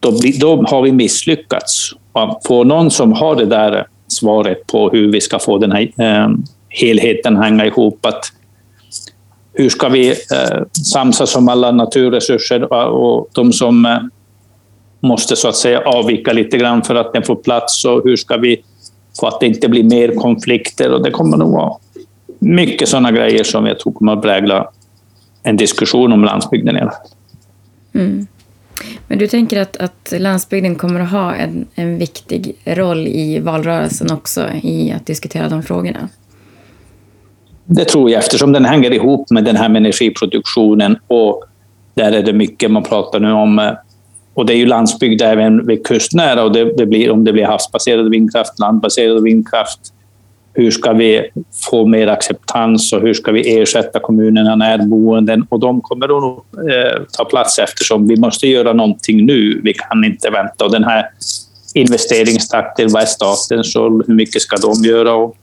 då, 0.00 0.12
då 0.40 0.62
har 0.62 0.82
vi 0.82 0.92
misslyckats. 0.92 1.90
Att 2.12 2.46
få 2.46 2.64
någon 2.64 2.90
som 2.90 3.12
har 3.12 3.36
det 3.36 3.46
där 3.46 3.86
svaret 4.08 4.66
på 4.66 4.90
hur 4.90 5.12
vi 5.12 5.20
ska 5.20 5.38
få 5.38 5.58
den 5.58 5.72
här 5.72 5.92
eh, 5.98 6.28
helheten 6.68 7.36
hänga 7.36 7.66
ihop. 7.66 8.06
Att 8.06 8.32
hur 9.56 9.68
ska 9.68 9.88
vi 9.88 10.10
eh, 10.10 10.62
samsas 10.92 11.36
om 11.36 11.48
alla 11.48 11.70
naturresurser 11.70 12.72
och 12.72 13.28
de 13.32 13.52
som 13.52 13.86
eh, 13.86 13.98
måste 15.00 15.36
så 15.36 15.48
att 15.48 15.56
säga 15.56 15.80
avvika 15.80 16.32
lite 16.32 16.58
grann 16.58 16.82
för 16.82 16.94
att 16.94 17.12
den 17.12 17.22
får 17.22 17.36
plats 17.36 17.84
och 17.84 18.02
hur 18.04 18.16
ska 18.16 18.36
vi 18.36 18.62
få 19.20 19.26
att 19.26 19.40
det 19.40 19.46
inte 19.46 19.68
blir 19.68 19.84
mer 19.84 20.14
konflikter 20.14 20.92
och 20.92 21.02
det 21.02 21.10
kommer 21.10 21.36
nog 21.36 21.52
vara 21.52 21.76
mycket 22.38 22.88
sådana 22.88 23.12
grejer 23.12 23.44
som 23.44 23.66
jag 23.66 23.78
tror 23.78 23.92
kommer 23.92 24.12
att 24.12 24.22
prägla 24.22 24.70
en 25.42 25.56
diskussion 25.56 26.12
om 26.12 26.24
landsbygden. 26.24 26.90
Mm. 27.94 28.26
Men 29.08 29.18
du 29.18 29.26
tänker 29.26 29.60
att, 29.60 29.76
att 29.76 30.12
landsbygden 30.18 30.74
kommer 30.74 31.00
att 31.00 31.10
ha 31.10 31.34
en, 31.34 31.66
en 31.74 31.98
viktig 31.98 32.56
roll 32.64 33.06
i 33.06 33.38
valrörelsen 33.38 34.12
också 34.12 34.48
i 34.62 34.92
att 34.92 35.06
diskutera 35.06 35.48
de 35.48 35.62
frågorna? 35.62 36.08
Det 37.66 37.84
tror 37.84 38.10
jag 38.10 38.18
eftersom 38.18 38.52
den 38.52 38.64
hänger 38.64 38.90
ihop 38.90 39.30
med 39.30 39.44
den 39.44 39.56
här 39.56 39.68
med 39.68 39.80
energiproduktionen 39.80 40.98
och 41.06 41.44
där 41.94 42.12
är 42.12 42.22
det 42.22 42.32
mycket 42.32 42.70
man 42.70 42.82
pratar 42.82 43.20
nu 43.20 43.32
om. 43.32 43.58
Eh, 43.58 43.72
och 44.34 44.46
det 44.46 44.52
är 44.52 44.56
ju 44.56 44.66
landsbygd 44.66 45.22
även 45.22 45.66
vid 45.66 45.86
kustnära 45.86 46.44
och 46.44 46.52
det, 46.52 46.76
det 46.76 46.86
blir, 46.86 47.10
om 47.10 47.24
det 47.24 47.32
blir 47.32 47.44
havsbaserad 47.44 48.10
vindkraft, 48.10 48.58
landbaserad 48.58 49.22
vindkraft, 49.22 49.80
hur 50.56 50.70
ska 50.70 50.92
vi 50.92 51.30
få 51.70 51.86
mer 51.86 52.06
acceptans 52.06 52.92
och 52.92 53.00
hur 53.00 53.14
ska 53.14 53.32
vi 53.32 53.58
ersätta 53.58 54.00
kommunerna 54.00 54.56
närboenden? 54.56 55.46
Och 55.48 55.60
de 55.60 55.80
kommer 55.80 56.06
att 56.06 56.38
eh, 56.70 57.02
ta 57.12 57.24
plats 57.24 57.58
eftersom 57.58 58.08
vi 58.08 58.16
måste 58.16 58.46
göra 58.46 58.72
någonting 58.72 59.26
nu. 59.26 59.60
Vi 59.64 59.74
kan 59.74 60.04
inte 60.04 60.30
vänta. 60.30 60.64
Och 60.64 60.72
den 60.72 60.84
här 60.84 61.10
investeringstakten, 61.74 62.88
vad 62.92 63.02
är 63.02 63.06
statens 63.06 63.76
roll? 63.76 64.04
Hur 64.06 64.14
mycket 64.14 64.42
ska 64.42 64.56
de 64.56 64.84
göra? 64.84 65.14
Och 65.14 65.36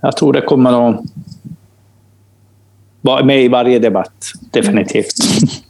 jag 0.00 0.16
tror 0.16 0.32
det 0.32 0.40
kommer 0.40 0.88
att 0.88 1.00
vara 3.00 3.24
med 3.24 3.44
i 3.44 3.48
varje 3.48 3.78
debatt, 3.78 4.32
definitivt. 4.50 5.14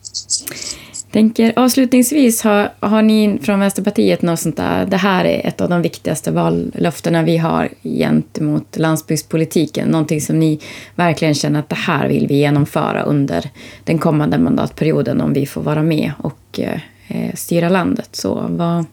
Tänker, 1.12 1.52
avslutningsvis, 1.56 2.42
har, 2.42 2.70
har 2.80 3.02
ni 3.02 3.38
från 3.42 3.60
Vänsterpartiet 3.60 4.22
något 4.22 4.40
sånt 4.40 4.56
där, 4.56 4.86
det 4.86 4.96
här 4.96 5.24
är 5.24 5.46
ett 5.46 5.60
av 5.60 5.68
de 5.68 5.82
viktigaste 5.82 6.30
vallöftena 6.30 7.22
vi 7.22 7.36
har 7.36 7.68
gentemot 7.82 8.76
landsbygdspolitiken, 8.78 9.88
någonting 9.88 10.20
som 10.20 10.38
ni 10.38 10.60
verkligen 10.94 11.34
känner 11.34 11.60
att 11.60 11.68
det 11.68 11.76
här 11.76 12.08
vill 12.08 12.26
vi 12.26 12.34
genomföra 12.34 13.02
under 13.02 13.50
den 13.84 13.98
kommande 13.98 14.38
mandatperioden 14.38 15.20
om 15.20 15.32
vi 15.32 15.46
får 15.46 15.62
vara 15.62 15.82
med 15.82 16.12
och 16.18 16.60
eh, 17.08 17.34
styra 17.34 17.68
landet. 17.68 18.08
Så 18.12 18.46
vad, 18.48 18.84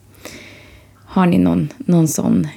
har 1.06 1.26
ni 1.26 1.38
någon, 1.38 1.70
någon 1.78 2.08
sån? 2.08 2.48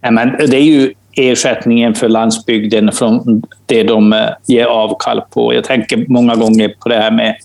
Ja, 0.00 0.10
men 0.10 0.28
det 0.28 0.56
är 0.56 0.64
ju 0.64 0.94
ersättningen 1.16 1.94
för 1.94 2.08
landsbygden 2.08 2.92
från 2.92 3.42
det 3.66 3.82
de 3.82 4.12
eh, 4.12 4.28
ger 4.46 4.66
avkall 4.66 5.22
på. 5.30 5.54
Jag 5.54 5.64
tänker 5.64 6.04
många 6.08 6.34
gånger 6.34 6.74
på 6.80 6.88
det 6.88 6.96
här 6.96 7.10
med 7.10 7.36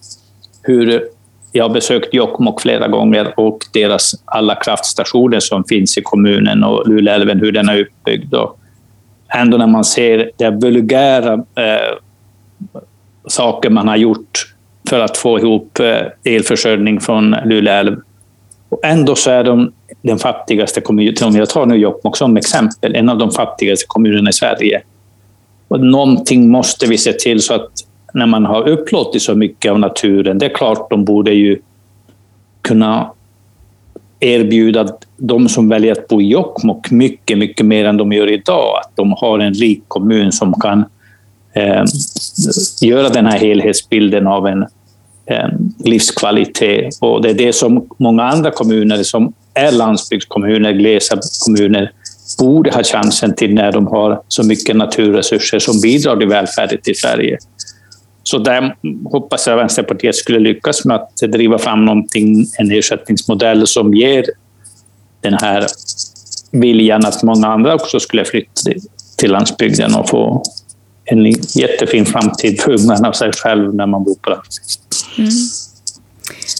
hur 0.63 1.03
jag 1.51 1.63
har 1.63 1.73
besökt 1.73 2.13
Jokkmokk 2.13 2.61
flera 2.61 2.87
gånger 2.87 3.39
och 3.39 3.59
deras 3.73 4.11
alla 4.25 4.55
kraftstationer 4.55 5.39
som 5.39 5.63
finns 5.63 5.97
i 5.97 6.01
kommunen 6.01 6.63
och 6.63 6.87
Luleälven, 6.87 7.39
hur 7.39 7.51
den 7.51 7.69
är 7.69 7.81
uppbyggd. 7.81 8.33
Och 8.33 8.59
ändå 9.35 9.57
när 9.57 9.67
man 9.67 9.83
ser 9.83 10.31
de 10.37 10.49
vulgära 10.49 11.33
eh, 11.33 11.97
saker 13.27 13.69
man 13.69 13.87
har 13.87 13.97
gjort 13.97 14.55
för 14.89 14.99
att 14.99 15.17
få 15.17 15.39
ihop 15.39 15.79
eh, 15.79 16.33
elförsörjning 16.33 16.99
från 16.99 17.35
Luleälv. 17.45 17.99
Och 18.69 18.79
ändå 18.85 19.15
så 19.15 19.31
är 19.31 19.43
de 19.43 19.71
den 20.05 20.19
fattigaste 20.19 20.81
kommunen, 20.81 21.15
om 21.23 21.35
jag 21.35 21.49
tar 21.49 21.65
nu 21.65 21.75
Jokkmokk 21.75 22.17
som 22.17 22.37
exempel, 22.37 22.95
en 22.95 23.09
av 23.09 23.17
de 23.17 23.31
fattigaste 23.31 23.85
kommunerna 23.87 24.29
i 24.29 24.33
Sverige. 24.33 24.81
Och 25.67 25.79
någonting 25.79 26.49
måste 26.49 26.87
vi 26.87 26.97
se 26.97 27.13
till 27.13 27.41
så 27.41 27.53
att 27.53 27.69
när 28.13 28.25
man 28.25 28.45
har 28.45 28.67
upplåtit 28.69 29.21
så 29.21 29.35
mycket 29.35 29.71
av 29.71 29.79
naturen, 29.79 30.37
det 30.37 30.45
är 30.45 30.55
klart 30.55 30.89
de 30.89 31.05
borde 31.05 31.31
ju 31.31 31.59
kunna 32.61 33.11
erbjuda 34.19 34.87
de 35.17 35.49
som 35.49 35.69
väljer 35.69 35.91
att 35.91 36.07
bo 36.07 36.21
i 36.21 36.27
Jokkmokk 36.27 36.91
mycket, 36.91 37.37
mycket 37.37 37.65
mer 37.65 37.85
än 37.85 37.97
de 37.97 38.11
gör 38.11 38.31
idag. 38.31 38.79
Att 38.81 38.91
de 38.95 39.13
har 39.17 39.39
en 39.39 39.53
rik 39.53 39.83
kommun 39.87 40.31
som 40.31 40.53
kan 40.53 40.85
eh, 41.53 41.83
göra 42.81 43.09
den 43.09 43.25
här 43.25 43.39
helhetsbilden 43.39 44.27
av 44.27 44.47
en 44.47 44.65
eh, 45.25 45.49
livskvalitet. 45.77 46.97
Och 47.01 47.21
det 47.21 47.29
är 47.29 47.33
det 47.33 47.53
som 47.53 47.87
många 47.97 48.23
andra 48.23 48.51
kommuner 48.51 49.03
som 49.03 49.33
är 49.55 49.71
landsbygdskommuner, 49.71 50.71
glesa 50.71 51.19
kommuner, 51.45 51.91
borde 52.39 52.71
ha 52.71 52.83
chansen 52.83 53.35
till 53.35 53.53
när 53.53 53.71
de 53.71 53.87
har 53.87 54.21
så 54.27 54.43
mycket 54.43 54.75
naturresurser 54.75 55.59
som 55.59 55.81
bidrar 55.81 56.17
till 56.17 56.27
välfärden 56.27 56.79
i 56.85 56.95
Sverige. 56.95 57.37
Så 58.23 58.37
där 58.37 58.75
hoppas 59.11 59.47
jag 59.47 59.57
Vänsterpartiet 59.57 60.15
skulle 60.15 60.39
lyckas 60.39 60.85
med 60.85 60.95
att 60.95 61.17
driva 61.17 61.57
fram 61.57 61.85
någonting, 61.85 62.45
en 62.57 62.71
ersättningsmodell 62.71 63.67
som 63.67 63.93
ger 63.93 64.25
den 65.21 65.33
här 65.33 65.65
viljan 66.51 67.05
att 67.05 67.23
många 67.23 67.47
andra 67.47 67.75
också 67.75 67.99
skulle 67.99 68.25
flytta 68.25 68.71
till 69.17 69.31
landsbygden 69.31 69.95
och 69.95 70.09
få 70.09 70.43
en 71.05 71.25
jättefin 71.55 72.05
framtid 72.05 72.61
för 72.61 72.71
ungarna 72.71 73.09
och 73.09 73.15
sig 73.15 73.31
själv 73.31 73.75
när 73.75 73.85
man 73.85 74.03
bor 74.03 74.15
på 74.15 74.29
landsbygden. 74.29 74.75
Mm. 75.17 75.31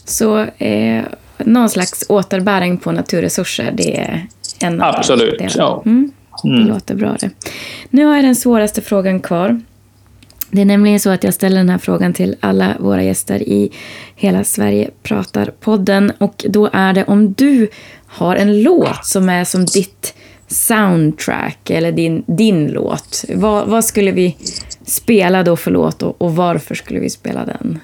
Så 0.04 0.38
eh, 0.38 1.04
någon 1.38 1.70
slags 1.70 2.04
återbäring 2.08 2.78
på 2.78 2.92
naturresurser, 2.92 3.72
det 3.76 4.00
är 4.00 4.26
en 4.60 4.82
av 4.82 4.94
Absolut, 4.94 5.56
ja. 5.56 5.82
Mm. 5.86 6.12
Det 6.42 6.48
mm. 6.48 6.68
låter 6.68 6.94
bra 6.94 7.16
det. 7.20 7.30
Nu 7.90 8.04
har 8.04 8.16
jag 8.16 8.24
den 8.24 8.36
svåraste 8.36 8.82
frågan 8.82 9.20
kvar. 9.20 9.60
Det 10.50 10.60
är 10.60 10.64
nämligen 10.64 11.00
så 11.00 11.10
att 11.10 11.24
jag 11.24 11.34
ställer 11.34 11.56
den 11.56 11.68
här 11.68 11.78
frågan 11.78 12.12
till 12.12 12.36
alla 12.40 12.76
våra 12.78 13.02
gäster 13.02 13.42
i 13.42 13.72
Hela 14.14 14.44
Sverige 14.44 14.90
pratar-podden. 15.02 16.12
Och 16.18 16.44
då 16.48 16.70
är 16.72 16.92
det 16.92 17.04
om 17.04 17.32
du 17.32 17.68
har 18.06 18.36
en 18.36 18.62
låt 18.62 19.06
som 19.06 19.28
är 19.28 19.44
som 19.44 19.64
ditt 19.64 20.14
soundtrack 20.48 21.70
eller 21.70 21.92
din, 21.92 22.24
din 22.26 22.66
låt. 22.66 23.24
Vad, 23.34 23.68
vad 23.68 23.84
skulle 23.84 24.10
vi 24.10 24.36
spela 24.84 25.42
då 25.42 25.56
för 25.56 25.70
låt 25.70 26.02
och, 26.02 26.22
och 26.22 26.36
varför 26.36 26.74
skulle 26.74 27.00
vi 27.00 27.10
spela 27.10 27.44
den? 27.44 27.80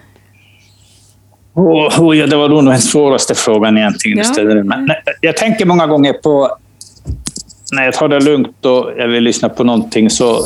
Oh, 1.54 2.00
oh, 2.00 2.16
ja, 2.16 2.26
det 2.26 2.36
var 2.36 2.48
nog 2.48 2.64
den 2.64 2.80
svåraste 2.80 3.34
frågan 3.34 3.78
egentligen. 3.78 4.18
Ja. 4.18 4.24
Ställde. 4.24 4.64
Men, 4.64 4.90
jag 5.20 5.36
tänker 5.36 5.66
många 5.66 5.86
gånger 5.86 6.12
på 6.12 6.56
när 7.72 7.84
jag 7.84 7.94
tar 7.94 8.08
det 8.08 8.20
lugnt 8.20 8.66
och 8.66 8.90
jag 8.98 9.08
vill 9.08 9.24
lyssna 9.24 9.48
på 9.48 9.64
någonting 9.64 10.10
så 10.10 10.44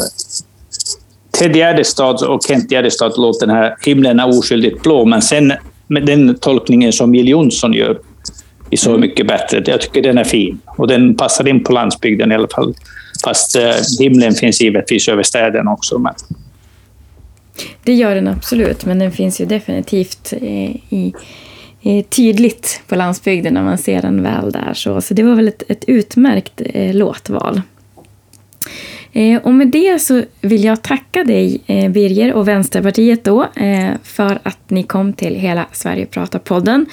Ted 1.39 1.57
Gärdestad 1.57 2.23
och 2.23 2.41
Kent 2.49 2.73
Gärdestad 2.73 3.13
låter 3.17 3.47
den 3.47 3.57
här 3.57 3.77
Himlen 3.85 4.21
är 4.21 4.39
oskyldigt 4.39 4.83
blå, 4.83 5.05
men 5.05 5.23
sen 5.23 5.53
med 5.87 6.07
den 6.07 6.39
tolkningen 6.39 6.93
som 6.93 7.15
Jill 7.15 7.29
Johnson 7.29 7.73
gör 7.73 7.99
är 8.71 8.77
Så 8.77 8.89
mm. 8.89 9.01
mycket 9.01 9.27
bättre. 9.27 9.63
Jag 9.67 9.81
tycker 9.81 10.03
den 10.03 10.19
är 10.19 10.25
fin 10.25 10.61
och 10.67 10.89
den 10.89 11.17
passar 11.17 11.49
in 11.49 11.65
på 11.65 11.73
landsbygden 11.73 12.33
i 12.33 12.35
alla 12.35 12.49
fall. 12.49 12.75
Fast 13.25 13.57
eh, 13.57 13.73
himlen 14.01 14.35
finns 14.35 14.61
givetvis 14.61 15.09
över 15.09 15.23
städerna 15.23 15.73
också. 15.73 15.99
Men... 15.99 16.15
Det 17.85 17.93
gör 17.95 18.15
den 18.15 18.29
absolut, 18.29 18.85
men 18.85 18.99
den 18.99 19.13
finns 19.13 19.41
ju 19.41 19.45
definitivt 19.45 20.33
eh, 20.33 20.77
i, 20.77 21.15
i, 21.83 22.03
tydligt 22.03 22.83
på 22.89 22.95
landsbygden 22.95 23.55
när 23.55 23.63
man 23.63 23.79
ser 23.79 24.03
den 24.03 24.23
väl 24.23 24.53
där. 24.53 24.73
Så, 24.75 25.01
så 25.01 25.15
det 25.15 25.23
var 25.23 25.35
väl 25.35 25.49
ett, 25.49 25.63
ett 25.69 25.85
utmärkt 25.87 26.63
eh, 26.65 26.95
låtval. 26.95 27.63
Eh, 29.17 29.43
och 29.43 29.55
med 29.55 29.69
det 29.69 29.99
så 29.99 30.23
vill 30.41 30.65
jag 30.65 30.83
tacka 30.83 31.25
dig, 31.25 31.61
eh, 31.67 31.91
Birger 31.91 32.33
och 32.33 32.49
Vänsterpartiet 32.49 33.25
då, 33.25 33.43
eh, 33.57 33.91
för 34.03 34.39
att 34.43 34.71
ni 34.71 34.83
kom 34.83 35.13
till 35.13 35.35
Hela 35.35 35.67
Sverige 35.73 36.07
pratar-podden. 36.07 36.87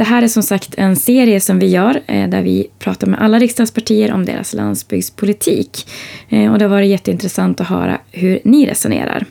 Det 0.00 0.04
här 0.04 0.22
är 0.22 0.28
som 0.28 0.42
sagt 0.42 0.74
en 0.76 0.96
serie 0.96 1.40
som 1.40 1.58
vi 1.58 1.66
gör 1.66 2.00
eh, 2.06 2.28
där 2.28 2.42
vi 2.42 2.66
pratar 2.78 3.06
med 3.06 3.22
alla 3.22 3.38
riksdagspartier 3.38 4.12
om 4.12 4.24
deras 4.24 4.54
landsbygdspolitik. 4.54 5.86
Eh, 6.28 6.52
och 6.52 6.58
det 6.58 6.64
har 6.64 6.70
varit 6.70 6.88
jätteintressant 6.88 7.60
att 7.60 7.66
höra 7.66 7.98
hur 8.10 8.40
ni 8.44 8.66
resonerar. 8.66 9.26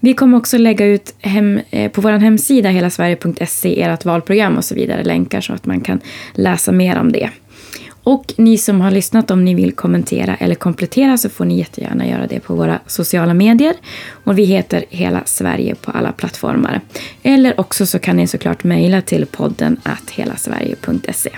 Vi 0.00 0.14
kommer 0.14 0.38
också 0.38 0.58
lägga 0.58 0.86
ut 0.86 1.14
hem, 1.20 1.60
eh, 1.70 1.90
på 1.90 2.00
vår 2.00 2.10
hemsida 2.12 2.68
helasverige.se 2.68 3.82
ert 3.82 4.04
valprogram 4.04 4.56
och 4.56 4.64
så 4.64 4.74
vidare 4.74 5.04
länkar 5.04 5.40
så 5.40 5.52
att 5.52 5.66
man 5.66 5.80
kan 5.80 6.00
läsa 6.34 6.72
mer 6.72 6.98
om 6.98 7.12
det. 7.12 7.30
Och 8.04 8.34
ni 8.36 8.58
som 8.58 8.80
har 8.80 8.90
lyssnat, 8.90 9.30
om 9.30 9.44
ni 9.44 9.54
vill 9.54 9.72
kommentera 9.72 10.36
eller 10.36 10.54
komplettera 10.54 11.18
så 11.18 11.28
får 11.28 11.44
ni 11.44 11.58
jättegärna 11.58 12.06
göra 12.06 12.26
det 12.26 12.40
på 12.40 12.54
våra 12.54 12.78
sociala 12.86 13.34
medier. 13.34 13.74
Och 14.24 14.38
vi 14.38 14.44
heter 14.44 14.84
Hela 14.90 15.22
Sverige 15.24 15.74
på 15.74 15.90
alla 15.90 16.12
plattformar. 16.12 16.80
Eller 17.22 17.60
också 17.60 17.86
så 17.86 17.98
kan 17.98 18.16
ni 18.16 18.26
såklart 18.26 18.64
mejla 18.64 19.00
till 19.00 19.26
podden 19.26 19.76
att 19.82 20.10
helasverige.se. 20.10 21.30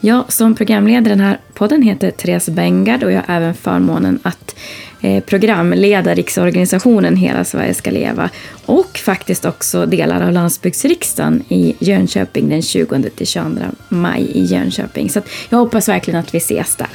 Jag 0.00 0.32
som 0.32 0.54
programledare 0.54 1.14
den 1.14 1.20
här 1.20 1.38
podden 1.54 1.82
heter 1.82 2.10
Therese 2.10 2.48
Bengard 2.48 3.02
och 3.02 3.12
jag 3.12 3.22
har 3.26 3.34
även 3.34 3.54
förmånen 3.54 4.18
att 4.22 4.56
Eh, 5.04 5.20
programleda 5.24 6.14
riksorganisationen 6.14 7.16
Hela 7.16 7.44
Sverige 7.44 7.74
ska 7.74 7.90
leva 7.90 8.30
och 8.66 8.98
faktiskt 8.98 9.44
också 9.44 9.86
delar 9.86 10.20
av 10.26 10.32
landsbygdsriksdagen 10.32 11.42
i 11.48 11.74
Jönköping 11.78 12.48
den 12.48 12.60
20-22 12.60 13.64
maj 13.88 14.22
i 14.22 14.44
Jönköping. 14.44 15.10
Så 15.10 15.20
jag 15.48 15.58
hoppas 15.58 15.88
verkligen 15.88 16.20
att 16.20 16.34
vi 16.34 16.38
ses 16.38 16.76
där. 16.76 16.88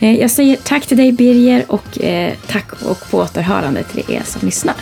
Eh, 0.00 0.20
jag 0.20 0.30
säger 0.30 0.56
tack 0.56 0.86
till 0.86 0.96
dig 0.96 1.12
Birger 1.12 1.64
och 1.68 2.04
eh, 2.04 2.32
tack 2.46 2.82
och 2.82 3.10
på 3.10 3.18
återhörande 3.18 3.82
till 3.82 4.04
er 4.08 4.22
som 4.24 4.46
lyssnar. 4.46 4.76